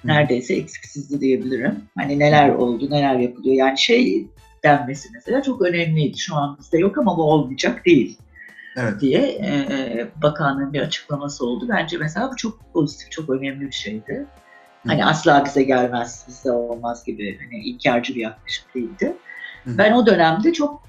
[0.05, 1.85] Neredeyse eksiksizdi diyebilirim.
[1.99, 3.55] Hani neler oldu, neler yapılıyor.
[3.55, 4.27] Yani şey
[4.65, 6.19] denmesi mesela çok önemliydi.
[6.19, 8.19] Şu an bizde yok ama bu olmayacak değil
[8.77, 9.01] Evet.
[9.01, 11.67] diye e, bakanlığın bir açıklaması oldu.
[11.69, 14.27] Bence mesela bu çok pozitif, çok önemli bir şeydi.
[14.87, 19.16] Hani asla bize gelmez, bize olmaz gibi hani inkarcı bir yaklaşım değildi.
[19.66, 20.87] Ben o dönemde çok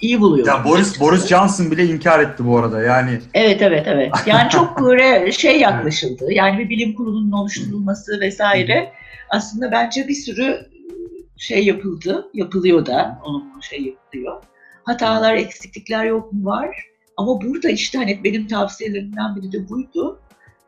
[0.00, 0.54] iyi buluyorum.
[0.54, 1.00] Ya Boris açıkçası.
[1.00, 2.82] Boris Johnson bile inkar etti bu arada.
[2.82, 4.12] Yani Evet evet evet.
[4.26, 6.32] Yani çok böyle şey yaklaşıldı.
[6.32, 8.92] Yani bir bilim kurulunun oluşturulması vesaire.
[9.30, 10.66] Aslında bence bir sürü
[11.36, 12.30] şey yapıldı.
[12.34, 13.20] Yapılıyor da.
[13.24, 14.42] Olumlu şey yapılıyor.
[14.84, 16.86] Hatalar, eksiklikler yok mu var.
[17.16, 20.20] Ama burada işte hani benim tavsiyelerimden biri de buydu.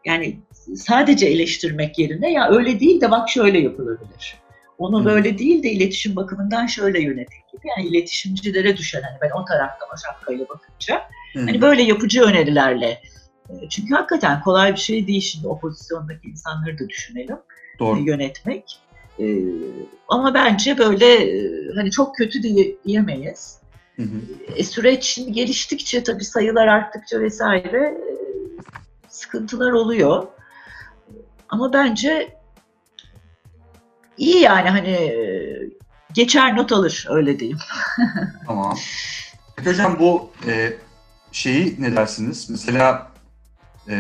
[0.05, 0.39] Yani
[0.77, 4.37] sadece eleştirmek yerine ya öyle değil de bak şöyle yapılabilir.
[4.79, 7.69] Onu böyle değil de iletişim bakımından şöyle yönetin gibi.
[7.77, 11.03] Yani iletişimcilere düşen hani ben o taraftan o şapkayla bakınca
[11.35, 13.01] Hani böyle yapıcı önerilerle.
[13.51, 18.01] E, Çünkü hakikaten kolay bir şey değil şimdi o pozisyondaki insanları da düşünelim e, doğru.
[18.01, 18.81] yönetmek.
[19.21, 19.25] E,
[20.09, 21.33] Ama bence böyle
[21.75, 23.59] hani çok kötü diye diyemeyiz.
[23.97, 24.21] Hı hı.
[24.57, 27.99] E, süreç geliştikçe tabii sayılar arttıkça vesaire
[29.09, 30.27] sıkıntılar oluyor.
[31.49, 32.37] Ama bence
[34.17, 35.15] iyi yani hani e,
[36.13, 37.59] geçer not alır öyle diyeyim.
[38.47, 38.79] Tamam.
[39.65, 40.73] Hocam bu e,
[41.33, 42.51] şeyi ne dersiniz?
[42.51, 43.13] Mesela
[43.89, 43.95] e,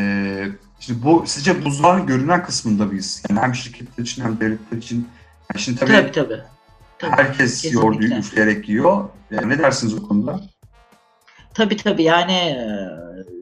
[0.80, 3.22] şimdi bu sizce buzdağın görünen kısmında mıyız?
[3.30, 5.08] Yani hem şirketler için hem devletler için.
[5.52, 6.42] Yani şimdi tabii, Tabii tabii.
[6.98, 7.16] Tabii.
[7.16, 7.80] herkes kesinlikle.
[7.80, 9.08] yoğurduyu üfleyerek yiyor.
[9.30, 10.40] Yani ne dersiniz o konuda?
[11.54, 12.66] Tabii tabii yani e,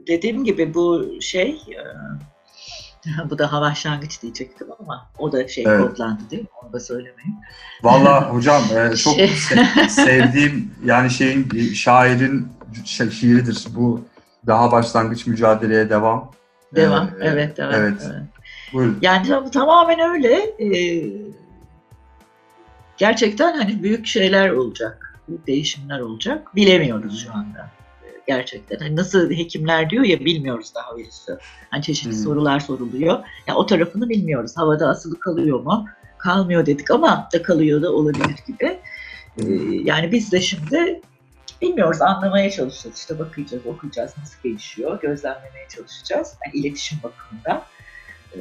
[0.07, 1.83] dediğim gibi bu şey e,
[3.31, 5.91] bu da başlangıç diyecektim ama o da şey Evet.
[5.91, 6.49] kodlandı değil mi?
[6.63, 7.37] Onu da söylemeyin.
[7.83, 12.49] Vallahi hocam e, çok Şey- se- sevdiğim yani şeyin şairin
[12.85, 13.67] şi- şiiridir.
[13.71, 14.01] Bu
[14.47, 16.31] daha başlangıç mücadeleye devam.
[16.75, 17.07] Devam.
[17.07, 18.03] E, evet, evet, evet.
[18.07, 18.23] evet.
[18.73, 18.99] Buyurun.
[19.03, 20.35] Yani tam- tamamen öyle.
[20.59, 20.69] E,
[22.97, 25.15] gerçekten hani büyük şeyler olacak.
[25.29, 26.57] Büyük değişimler olacak.
[26.57, 27.71] Bilemiyoruz şu anda.
[28.27, 28.79] Gerçekten.
[28.79, 31.39] Hani nasıl hekimler diyor ya bilmiyoruz daha virüsü.
[31.70, 32.18] Hani çeşitli Hmm.
[32.18, 33.18] sorular soruluyor.
[33.47, 34.57] Ya o tarafını bilmiyoruz.
[34.57, 35.87] Havada asılı kalıyor mu?
[36.18, 38.79] Kalmıyor dedik ama da kalıyor da olabilir gibi.
[39.39, 39.45] Ee,
[39.85, 41.01] yani biz de şimdi
[41.62, 42.99] bilmiyoruz, anlamaya çalışacağız.
[42.99, 46.35] İşte bakacağız, okuyacağız, nasıl gelişiyor, gözlemlemeye çalışacağız.
[46.47, 47.62] Yani iletişim bakımından.
[48.35, 48.39] Ee,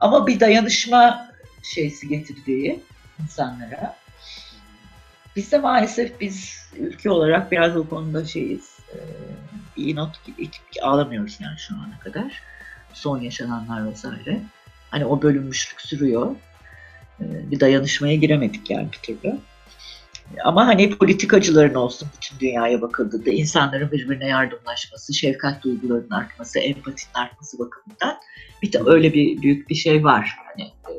[0.00, 1.28] ama bir dayanışma
[1.62, 2.80] şeysi getirdiği
[3.22, 3.96] insanlara.
[5.36, 8.78] Biz de maalesef biz ülke olarak biraz o konuda şeyiz.
[8.94, 8.98] Ee,
[9.76, 12.42] iyi not hiç alamıyoruz yani şu ana kadar.
[12.92, 14.40] Son yaşananlar vesaire.
[14.90, 16.36] Hani o bölünmüşlük sürüyor.
[17.20, 19.38] Ee, bir dayanışmaya giremedik yani bir türlü.
[20.44, 27.58] Ama hani politikacıların olsun bütün dünyaya bakıldığında insanların birbirine yardımlaşması, şefkat duygularının artması, empatinin artması
[27.58, 28.16] bakımından
[28.62, 30.36] bir de öyle bir büyük bir şey var.
[30.46, 30.92] Hani e,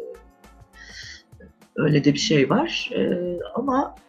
[1.75, 2.89] öyle de bir şey var.
[2.95, 2.99] E,
[3.55, 4.06] ama e,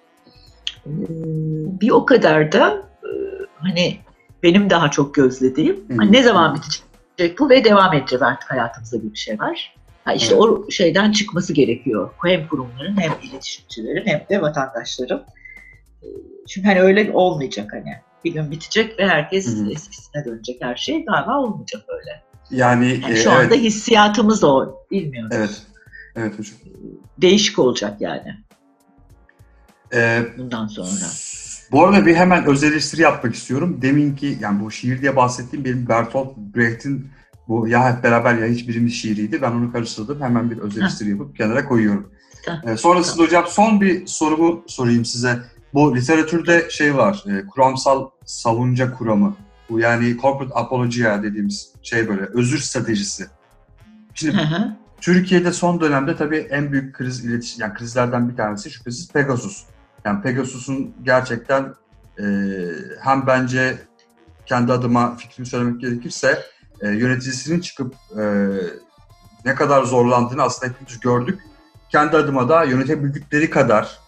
[1.80, 3.10] bir o kadar da e,
[3.56, 3.98] hani
[4.42, 9.16] benim daha çok gözlediğim hani ne zaman bitecek bu ve devam edeceğiz artık hayatımızda bir
[9.16, 9.74] şey var.
[10.04, 10.42] Ha işte Evet.
[10.42, 12.10] o şeyden çıkması gerekiyor.
[12.24, 15.24] Hem kurumların hem iletişimcilerin hem de vatandaşların.
[16.02, 16.06] E,
[16.48, 17.94] Çünkü hani öyle olmayacak hani.
[18.24, 19.70] Bir gün bitecek ve herkes hı.
[19.70, 21.04] eskisine dönecek her şey.
[21.04, 22.22] Galiba olmayacak öyle.
[22.50, 24.74] Yani, Yani e, şu evet, anda hissiyatımız o.
[24.90, 25.30] Bilmiyorum.
[25.32, 25.62] evet.
[26.16, 26.54] Evet hocam.
[27.18, 28.36] Değişik olacak yani
[29.94, 31.06] E, bundan sonra.
[31.72, 33.78] Bu arada bir hemen öz eleştiri yapmak istiyorum.
[33.82, 37.10] Deminki yani bu şiir diye bahsettiğim benim Bertolt Brecht'in
[37.48, 39.42] bu ya hep beraber ya hiçbirimiz şiiriydi.
[39.42, 40.20] Ben onu karıştırdım.
[40.20, 42.10] Hemen bir öz eleştiri yapıp kenara koyuyorum.
[42.64, 45.38] Ee, sonrasında hocam son bir sorumu sorayım size.
[45.74, 49.36] Bu literatürde şey var, e, kuramsal savunca kuramı.
[49.70, 53.26] Bu yani corporate apologia dediğimiz şey böyle, özür stratejisi.
[54.14, 54.76] Şimdi Hı hı.
[55.00, 59.64] Türkiye'de son dönemde tabii en büyük kriz iletişim, yani krizlerden bir tanesi şüphesiz Pegasus.
[60.08, 61.74] Yani Pegasus'un gerçekten
[62.18, 62.24] e,
[63.00, 63.78] hem bence
[64.46, 66.42] kendi adıma fikrimi söylemek gerekirse
[66.80, 68.22] e, yöneticisinin çıkıp e,
[69.44, 71.40] ne kadar zorlandığını aslında hepimiz gördük.
[71.90, 73.98] Kendi adıma da yönetebildikleri kadar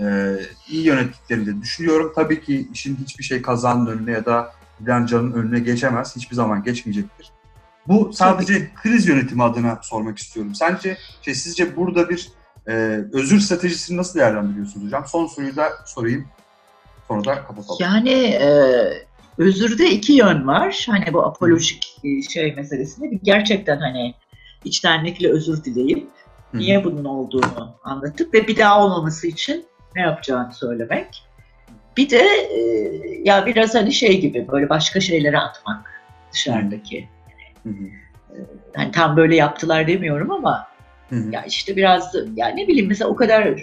[0.00, 0.36] e,
[0.68, 2.12] iyi yönettiklerini de düşünüyorum.
[2.14, 6.16] Tabii ki işin hiçbir şey kazanın önüne ya da giden canın önüne geçemez.
[6.16, 7.30] Hiçbir zaman geçmeyecektir.
[7.88, 10.54] Bu sadece kriz yönetimi adına sormak istiyorum.
[10.54, 12.32] Sence, şey, sizce burada bir
[12.70, 15.04] e, özür stratejisini nasıl değerlendiriyorsunuz hocam?
[15.06, 16.28] Son soruyu da sorayım.
[17.08, 17.78] Sonra da kapatalım.
[17.80, 18.48] Yani e,
[19.38, 20.86] özürde iki yön var.
[20.90, 24.14] Hani bu apolojik e, şey meselesinde bir gerçekten hani
[24.64, 26.08] içtenlikle özür dileyip
[26.54, 29.64] niye bunun olduğunu anlatıp ve bir daha olmaması için
[29.96, 31.24] ne yapacağını söylemek.
[31.96, 32.22] Bir de
[32.54, 32.60] e,
[33.24, 36.02] ya biraz hani şey gibi böyle başka şeylere atmak
[36.32, 37.08] dışarıdaki.
[37.62, 37.84] Hı hı.
[38.74, 40.69] Hani tam böyle yaptılar demiyorum ama
[41.10, 41.30] Hı hı.
[41.32, 43.60] ya işte biraz ya ne bileyim mesela o kadar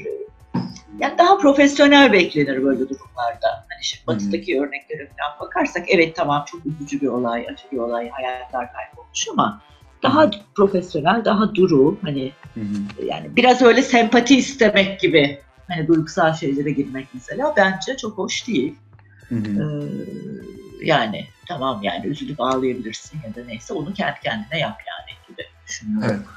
[1.00, 3.66] yani daha profesyonel beklenir böyle durumlarda.
[3.70, 8.10] Hani şimdi batıdaki örneklere falan bakarsak evet tamam çok üzücü bir olay, acı bir olay,
[8.10, 9.62] hayatlar kaybolmuş ama
[10.04, 13.06] daha profesyonel, daha duru hani Hı hı.
[13.06, 18.76] yani biraz öyle sempati istemek gibi hani duygusal şeylere girmek mesela bence çok hoş değil.
[19.32, 19.36] Ee,
[20.82, 26.10] yani tamam yani üzülüp ağlayabilirsin ya da neyse onu kendi kendine yap yani gibi düşünüyorum.
[26.12, 26.28] Evet.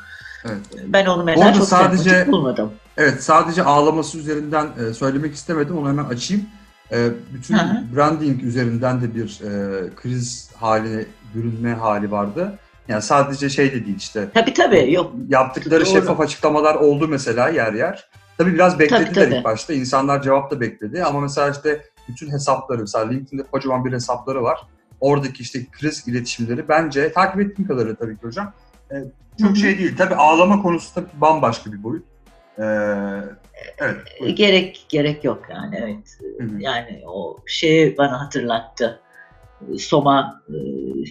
[0.44, 0.58] Evet.
[0.86, 2.72] Ben onu mesela çok sadece- sempatik bulmadım.
[2.96, 5.78] Evet, sadece ağlaması üzerinden e, söylemek istemedim.
[5.78, 6.46] Onu hemen açayım.
[6.92, 7.96] E, bütün Hı hı.
[7.96, 12.58] branding üzerinden de bir e, kriz haline bürünme hali vardı.
[12.88, 14.28] Yani sadece şey de değil işte.
[14.34, 15.90] Tabii tabii yok Yaptıkları Doğru.
[15.94, 18.10] şeffaf açıklamalar oldu mesela yer yer.
[18.38, 19.34] Tabii biraz beklediler Tabii, tabii.
[19.34, 19.72] ilk başta.
[19.72, 21.04] İnsanlar cevap da bekledi.
[21.04, 24.60] Ama mesela işte bütün hesapları, mesela LinkedIn'de kocaman bir hesapları var.
[25.00, 28.52] Oradaki işte kriz iletişimleri bence takip ettiğim kadarıyla tabii ki hocam.
[28.92, 28.96] E,
[29.40, 29.96] çok şey değil.
[29.96, 32.04] Tabii ağlama konusu tabii bambaşka bir boyut.
[32.58, 32.64] E,
[33.78, 33.96] evet.
[34.20, 34.36] buyurun.
[34.36, 36.18] gerek gerek yok yani evet.
[36.38, 36.60] Hı hı.
[36.60, 39.00] Yani o şeyi bana hatırlattı.
[39.78, 40.54] Soma e,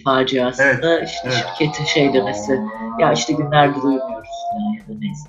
[0.04, 1.34] faciasında işte evet.
[1.34, 2.60] şirketin şey demesi
[3.00, 5.28] ya işte günlerdir uyumuyoruz falan ya da neyse.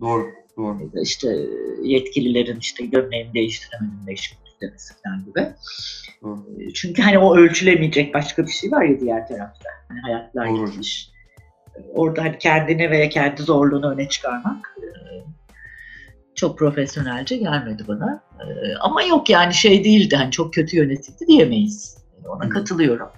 [0.00, 0.26] Doğru,
[0.56, 0.82] doğru.
[0.82, 1.36] Ya da işte
[1.82, 5.54] yetkililerin işte gömleğimi değiştiremedim beş demesi falan gibi.
[6.22, 6.72] doğru.
[6.74, 9.70] Çünkü hani o ölçülemeyecek başka bir şey var ya diğer tarafta.
[9.88, 10.66] Hani hayatlar Doğru.
[10.66, 11.11] gitmiş.
[11.94, 14.88] Orada hani kendini veya kendi zorluğunu öne çıkarmak e,
[16.34, 18.22] çok profesyonelce gelmedi bana.
[18.40, 21.96] E, Ama yok yani şey değildi hani çok kötü yönetildi diyemeyiz.
[22.24, 22.48] Ona Hı.
[22.48, 23.08] katılıyorum.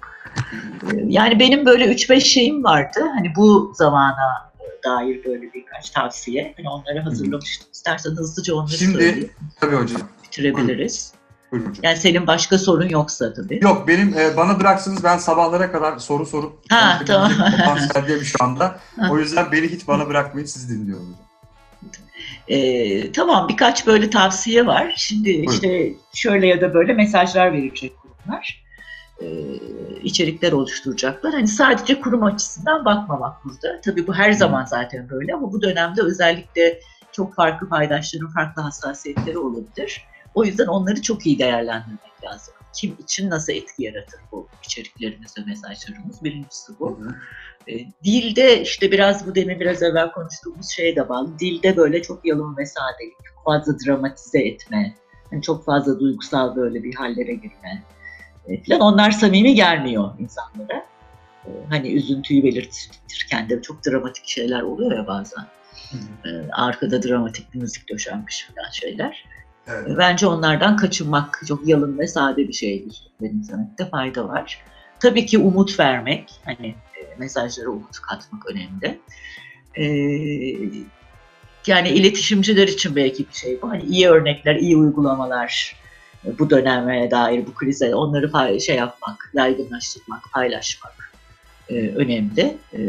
[0.82, 3.00] E, Yani benim böyle 3-5 şeyim vardı.
[3.14, 4.52] Hani bu zamana
[4.84, 6.54] dair böyle birkaç tavsiye.
[6.56, 7.68] Hani onları hazırlamıştım.
[7.72, 9.30] İstersen hızlıca onları Şimdi- söyleyeyim.
[9.60, 10.00] Tabii hocam.
[10.24, 11.13] Bitirebiliriz.
[11.54, 11.80] Buyurun hocam.
[11.84, 13.58] Yani senin başka sorun yoksa tabii.
[13.62, 17.32] Yok benim e, bana bıraksanız ben sabahlara kadar soru sorup Ha, tamam.
[17.58, 18.78] potansiyelde şu anda.
[19.10, 21.24] O yüzden beni hiç bana bırakmayın sizi dinliyorum hocam.
[22.48, 24.94] Ee, tamam birkaç böyle tavsiye var.
[24.96, 28.64] Şimdi işte şöyle ya da böyle mesajlar verecek kurumlar.
[29.22, 29.26] Ee,
[30.02, 31.32] içerikler oluşturacaklar.
[31.32, 33.80] Hani sadece kurum açısından bakmamak burada.
[33.84, 36.80] Tabii bu her zaman zaten böyle ama bu dönemde özellikle
[37.12, 40.04] çok farklı paydaşların farklı hassasiyetleri olabilir.
[40.34, 42.54] O yüzden onları çok iyi değerlendirmek lazım.
[42.74, 46.24] Kim için nasıl etki yaratır bu içeriklerimiz ve mesajlarımız?
[46.24, 46.98] Birincisi bu.
[47.00, 47.14] Hı hı.
[47.68, 51.38] E, dilde işte biraz bu demin biraz evvel konuştuğumuz şeye de bağlı.
[51.38, 53.14] Dilde böyle çok yalın ve sadelik,
[53.44, 54.94] fazla dramatize etme,
[55.30, 57.82] hani çok fazla duygusal böyle bir hallere girme
[58.48, 60.86] e, falan onlar samimi gelmiyor insanlara.
[61.46, 65.44] E, hani üzüntüyü belirtirken de çok dramatik şeyler oluyor ya bazen.
[65.90, 66.28] Hı hı.
[66.28, 69.24] E, arkada dramatik bir müzik döşenmiş falan şeyler.
[69.68, 69.98] Evet.
[69.98, 73.02] Bence onlardan kaçınmak çok yalın ve sade bir şeydir.
[73.20, 74.62] Benimsemekte fayda var.
[75.00, 79.00] Tabii ki umut vermek, hani e, mesajlara umut katmak önemli.
[79.74, 79.84] E,
[81.66, 83.70] yani iletişimciler için belki bir şey bu.
[83.70, 85.76] Hani iyi örnekler, iyi uygulamalar
[86.26, 91.12] e, bu döneme dair, bu krize onları şey yapmak, yaygınlaştırmak, paylaşmak
[91.68, 92.56] e, önemli.
[92.72, 92.80] E,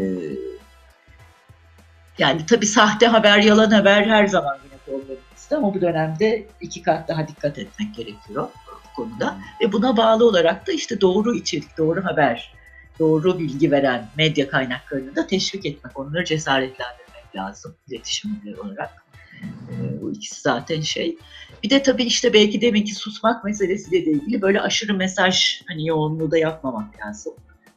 [2.18, 4.98] yani tabii sahte haber, yalan haber her zaman yine
[5.46, 9.38] problemimizde ama bu dönemde iki kat daha dikkat etmek gerekiyor bu konuda.
[9.60, 12.54] Ve buna bağlı olarak da işte doğru içerik, doğru haber,
[12.98, 19.06] doğru bilgi veren medya kaynaklarını da teşvik etmek, onları cesaretlendirmek lazım iletişimler olarak.
[19.42, 21.16] Ee, bu ikisi zaten şey.
[21.62, 26.30] Bir de tabii işte belki deminki susmak meselesiyle de ilgili böyle aşırı mesaj hani yoğunluğu
[26.30, 27.34] da yapmamak lazım.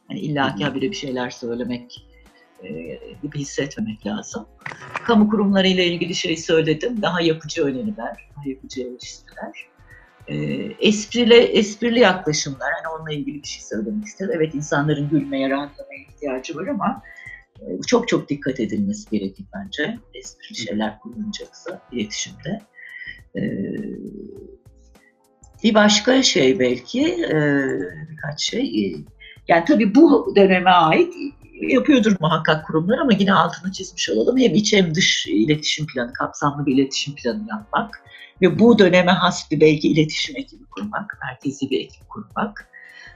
[0.08, 2.06] Hani illaki habire bir şeyler söylemek
[3.22, 4.46] gibi hissetmemek lazım.
[5.06, 7.02] Kamu kurumlarıyla ilgili şey söyledim.
[7.02, 9.66] Daha yapıcı öneriler, daha yapıcı eleştiriler.
[10.28, 10.34] E,
[10.88, 14.32] esprili, esprili yaklaşımlar, hani onunla ilgili bir şey söylemek istedim.
[14.34, 17.02] Evet insanların gülmeye, rahatlamaya ihtiyacı var ama
[17.60, 19.98] e, çok çok dikkat edilmesi gerekir bence.
[20.14, 22.60] Esprili şeyler kullanacaksa iletişimde.
[23.36, 23.40] E,
[25.62, 27.36] Bir başka şey belki e,
[28.10, 28.86] birkaç şey.
[28.86, 28.96] e,
[29.48, 31.14] Yani tabii bu döneme ait
[31.60, 34.38] yapıyordur muhakkak kurumlar ama yine altını çizmiş olalım.
[34.38, 38.02] Hem iç hem dış iletişim planı, kapsamlı bir iletişim planı yapmak
[38.42, 42.68] ve bu döneme has bir belki iletişim ekibi kurmak, merkezi bir ekip kurmak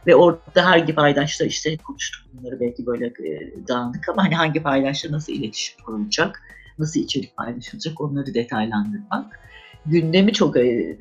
[0.06, 5.12] ve orada hangi paydaşla işte konuştuk bunları belki böyle e, dağınık ama hani hangi paydaşla
[5.12, 6.42] nasıl iletişim kurulacak,
[6.78, 9.40] nasıl içerik paylaşılacak onları detaylandırmak.
[9.86, 10.96] Gündemi çok e,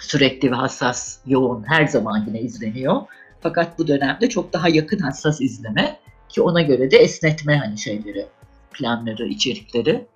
[0.00, 3.02] sürekli ve hassas, yoğun her zaman yine izleniyor.
[3.40, 5.98] Fakat bu dönemde çok daha yakın hassas izleme
[6.34, 8.26] ki ona göre de esnetme hani şeyleri,
[8.72, 10.06] planları, içerikleri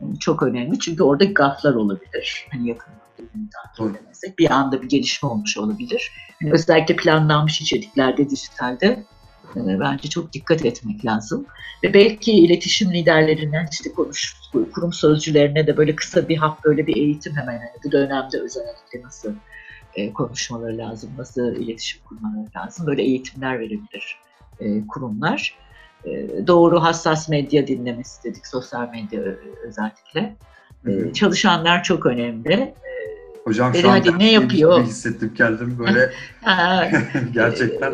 [0.00, 0.78] yani çok önemli.
[0.78, 2.46] Çünkü orada gaflar olabilir.
[2.52, 2.92] Hani yakın
[3.52, 6.12] takip edemezsek bir anda bir gelişme olmuş olabilir.
[6.40, 9.04] Yani özellikle planlanmış içeriklerde, dijitalde
[9.56, 11.46] e, bence çok dikkat etmek lazım.
[11.82, 14.36] Ve belki iletişim liderlerinden işte konuş,
[14.72, 19.02] kurum sözcülerine de böyle kısa bir hap böyle bir eğitim hemen hani bu dönemde özellikle
[19.02, 19.32] nasıl
[19.94, 24.18] e, konuşmaları lazım, nasıl iletişim kurmaları lazım böyle eğitimler verebilir
[24.60, 25.58] e, kurumlar.
[26.04, 29.20] E, doğru hassas medya dinlemesi dedik, sosyal medya
[29.64, 30.36] özellikle.
[30.86, 32.74] E, çalışanlar çok önemli.
[33.44, 34.82] Hocam Dedi, şu an hadi ne yapıyor?
[34.82, 36.00] hissettim kendim böyle
[37.32, 37.90] gerçekten.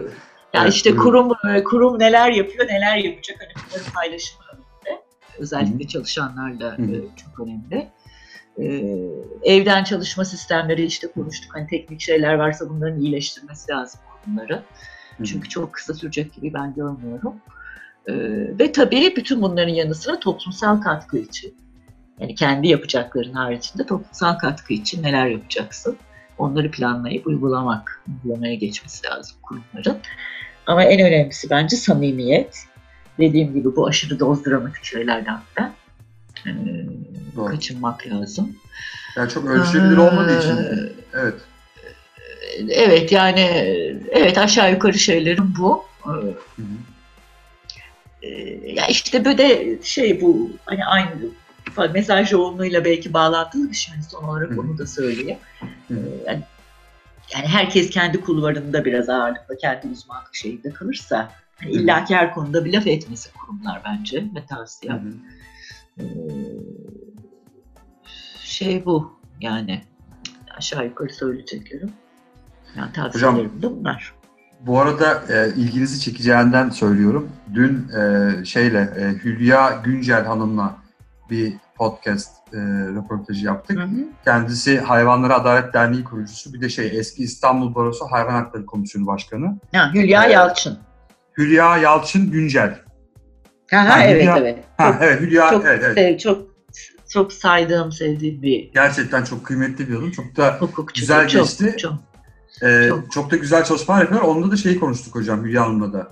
[0.54, 1.32] Ya Evet, işte kurum
[1.64, 5.00] kurum neler yapıyor, neler yapacak hani bunların paylaşımı önemli.
[5.38, 7.88] Özellikle çalışanlarla Hı e, çok önemli.
[8.58, 8.94] Ee,
[9.42, 11.54] evden çalışma sistemleri işte konuştuk.
[11.54, 14.00] Hani teknik şeyler varsa bunların iyileştirmesi lazım
[15.24, 17.34] Çünkü çok kısa sürecek gibi ben görmüyorum.
[18.08, 18.12] Ee,
[18.58, 21.54] ve tabii bütün bunların yanı sıra toplumsal katkı için.
[22.20, 25.96] Yani kendi yapacakların haricinde toplumsal katkı için neler yapacaksın?
[26.38, 29.98] Onları planlayıp uygulamak, uygulamaya geçmesi lazım kurumların.
[30.66, 32.58] Ama en önemlisi bence samimiyet.
[33.18, 35.70] Dediğim gibi bu aşırı doz dramatik şeylerden de
[36.46, 36.52] e,
[37.36, 37.46] Doğru.
[37.46, 38.56] kaçınmak lazım.
[39.16, 40.56] Yani çok ölçülebilir olmadığı için.
[40.56, 41.34] Ee, Evet.
[42.68, 43.40] Evet yani
[44.14, 45.84] evet aşağı yukarı şeylerim bu.
[46.06, 46.66] Ee, Hı hı.
[48.22, 48.28] e,
[48.72, 51.10] Ya işte böyle şey bu hani aynı
[51.92, 53.94] mesaj yoğunluğuyla belki bağlantılı bir şey.
[53.94, 55.38] Hani son olarak Hı onu da söyleyeyim.
[55.62, 55.94] Ee,
[56.26, 56.42] Yani,
[57.34, 61.70] yani herkes kendi kulvarında biraz ağırlıkla, kendi uzmanlık şeyinde kalırsa Hı hı.
[61.70, 65.14] illaki her konuda bir laf etmesi kurumlar bence ve tavsiyem.
[65.98, 66.04] Ee,
[68.42, 69.82] şey bu yani
[70.56, 71.92] aşağı yukarı söyleyeceklerim.
[72.76, 74.14] Yani tavsiyelerim de bunlar.
[74.60, 77.28] Bu arada e, ilginizi çekeceğinden söylüyorum.
[77.54, 80.76] Dün e, şeyle e, Hülya Güncel Hanım'la
[81.30, 82.56] bir podcast e,
[82.96, 83.78] röportajı yaptık.
[83.78, 83.90] Hı hı.
[84.24, 86.52] Kendisi Hayvanlara Adalet Derneği kurucusu.
[86.54, 89.58] Bir de şey eski İstanbul Barosu Hayvan Hakları Komisyonu Başkanı.
[89.74, 90.34] Ha, Hülya Evet.
[90.34, 90.78] Yalçın.
[91.38, 92.78] Hülya Yalçın Güncel.
[93.70, 94.64] Ha, Ha, evet Hülya- evet.
[94.76, 95.94] Ha, Çok, evet Hülya çok, evet, evet.
[95.98, 96.54] sev- çok
[97.08, 100.10] çok saydığım, sevdiğim bir Gerçekten çok kıymetli bir adam.
[100.10, 101.00] Çok da hukukçu.
[101.00, 101.74] Güzel çok, geçti.
[101.78, 101.92] Çok,
[102.62, 103.12] e, Çok.
[103.12, 104.28] çok da güzel çalışmalar yapıyorlar.
[104.28, 106.08] Onunla da şeyi konuştuk hocam Hülya Hanım'la da.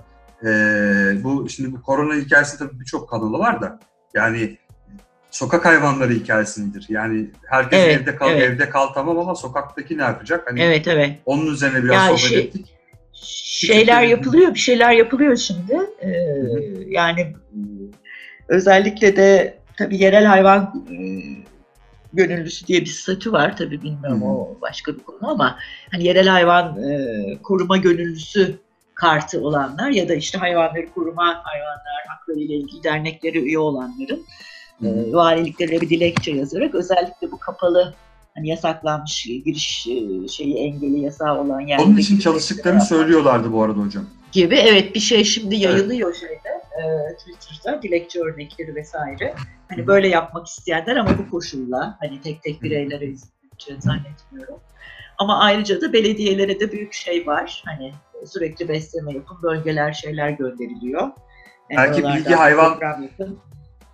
[0.49, 3.79] E, bu şimdi bu korona hikayesi tabii birçok kanalı var da
[4.13, 4.57] yani
[5.31, 6.85] sokak hayvanları hikayesi nedir?
[6.89, 8.41] Yani herkes Evet, evde kal, evet.
[8.43, 10.47] evde kal tamam ama sokaktaki ne yapacak?
[10.49, 11.19] Hani evet evet.
[11.25, 12.73] onun üzerine biraz Ya sohbet şey- ettik.
[13.65, 15.77] Şeyler yapılıyor, bir şeyler yapılıyor şimdi.
[16.01, 16.09] Ee,
[16.87, 17.35] yani
[18.47, 20.97] özellikle de tabii yerel hayvan e,
[22.13, 23.57] gönüllüsü diye bir statü var.
[23.57, 24.25] Tabii bilmiyorum hı.
[24.25, 25.57] o başka bir konu ama
[25.91, 28.55] hani yerel hayvan e, koruma gönüllüsü
[28.95, 34.25] kartı olanlar ya da işte hayvanları koruma, hayvanlar hakları ile ilgili derneklere üye olanların
[34.79, 34.87] hı.
[34.87, 37.93] e, valiliklere bir dilekçe yazarak özellikle bu kapalı
[38.35, 43.79] hani yasaklanmış giriş e, şeyi engeli yasağı olan yerlere Onun için çalıştıklarını söylüyorlardı bu arada
[43.79, 44.05] hocam.
[44.33, 44.55] Gibi.
[44.55, 49.35] Evet bir şey şimdi yayılıyor şeyde e, Twitter'da dilekçe örnekleri vesaire.
[49.69, 53.29] Hani böyle yapmak isteyenler ama bu koşulla hani tek tek bireylere izin
[53.79, 54.59] zannetmiyorum.
[55.17, 57.63] Ama ayrıca da belediyelere de büyük şey var.
[57.65, 57.93] Hani
[58.25, 61.01] sürekli besleme yapın, bölgeler şeyler gönderiliyor.
[61.01, 62.79] Yani Belki oralardan bilgi hayvan.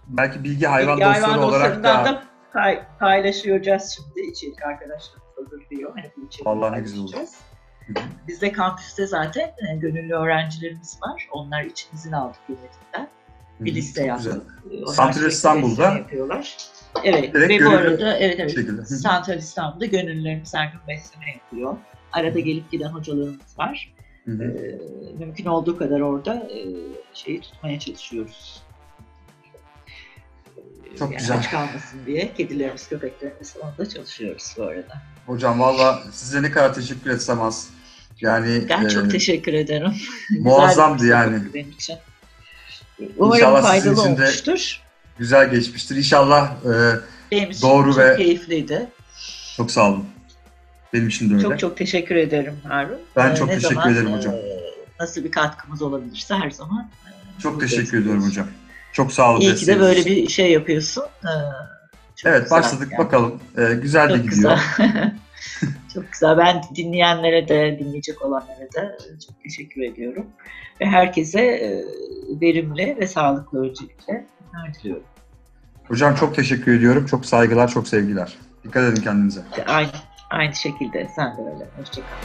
[0.07, 2.23] Belki bilgi hayvan Bilgi dostları hayvan olarak da da
[2.53, 4.27] pay- paylaşacağız şimdi.
[4.27, 5.91] içerik arkadaşlarımız hazırlıyor.
[5.95, 7.13] Hani bu içeriği Vallahi ne güzel olur.
[8.27, 11.27] Bizde kampüste zaten e, gönüllü öğrencilerimiz var.
[11.31, 13.09] Onlar için izin aldık yönetimden.
[13.59, 14.41] Bir liste yaptık.
[14.87, 16.57] Santral İstanbul'da yapıyorlar.
[17.03, 18.85] Evet direkt ve bu arada evet evet şekilde.
[18.85, 21.77] Santral İstanbul'da gönüllülerimiz her gün besleme yapıyor.
[22.11, 23.93] Arada gelip giden hocalarımız var.
[24.25, 24.43] Hı hı.
[24.43, 24.79] E,
[25.19, 26.59] mümkün olduğu kadar orada e,
[27.13, 28.63] şeyi tutmaya çalışıyoruz.
[30.99, 31.37] Çok yani güzel.
[31.37, 35.01] Aç kalmasın diye kedilerimiz, köpeklerimiz onda çalışıyoruz bu arada.
[35.25, 37.69] Hocam valla size ne kadar teşekkür etsem az.
[38.22, 39.91] Yani Ben e, çok teşekkür ederim.
[40.39, 41.36] Muazzamdı yani.
[41.36, 41.95] oldu Benim için.
[43.17, 44.82] Umarım İnşallah faydalı de olmuştur.
[45.20, 45.95] güzel geçmiştir.
[45.95, 46.72] İnşallah e,
[47.32, 48.88] Benim için doğru çok ve- keyifliydi.
[49.57, 50.05] çok sağ olun.
[50.93, 51.43] Benim için de öyle.
[51.43, 52.97] Çok çok teşekkür ederim Harun.
[53.15, 54.34] Ben Ee, çok teşekkür zaman, ederim hocam.
[54.34, 54.39] e,
[54.99, 56.89] Nasıl bir katkımız olabilirse her zaman.
[57.07, 58.47] e, Çok teşekkür ediyorum hocam.
[58.93, 59.41] Çok sağ olun.
[59.41, 61.03] İyi ki de böyle bir şey yapıyorsun.
[61.24, 61.30] Ee,
[62.26, 63.05] Evet başladık yani.
[63.05, 63.39] bakalım.
[63.57, 64.59] Ee, güzel de Çok gidiyor.
[64.78, 65.13] güzel.
[65.93, 66.38] çok güzel.
[66.38, 68.97] Ben dinleyenlere de, dinleyecek olanlara da
[69.28, 70.26] çok teşekkür ediyorum.
[70.82, 71.84] Ve herkese e,
[72.41, 74.26] verimli ve sağlıklı öncelikle
[74.80, 75.03] diliyorum.
[75.88, 77.05] Hocam çok teşekkür ediyorum.
[77.05, 78.38] Çok saygılar, çok sevgiler.
[78.64, 79.41] Dikkat edin kendinize.
[79.68, 79.89] Aynı,
[80.30, 81.66] aynı şekilde sen de öyle.
[81.78, 82.18] Hoşçakal.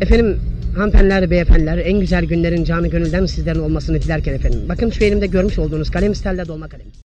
[0.00, 0.40] Efendim
[0.76, 4.60] hanımefendiler, beyefendiler en güzel günlerin canı gönülden sizlerin olmasını dilerken efendim.
[4.68, 6.86] Bakın şu elimde görmüş olduğunuz kalem stelle dolma kalem.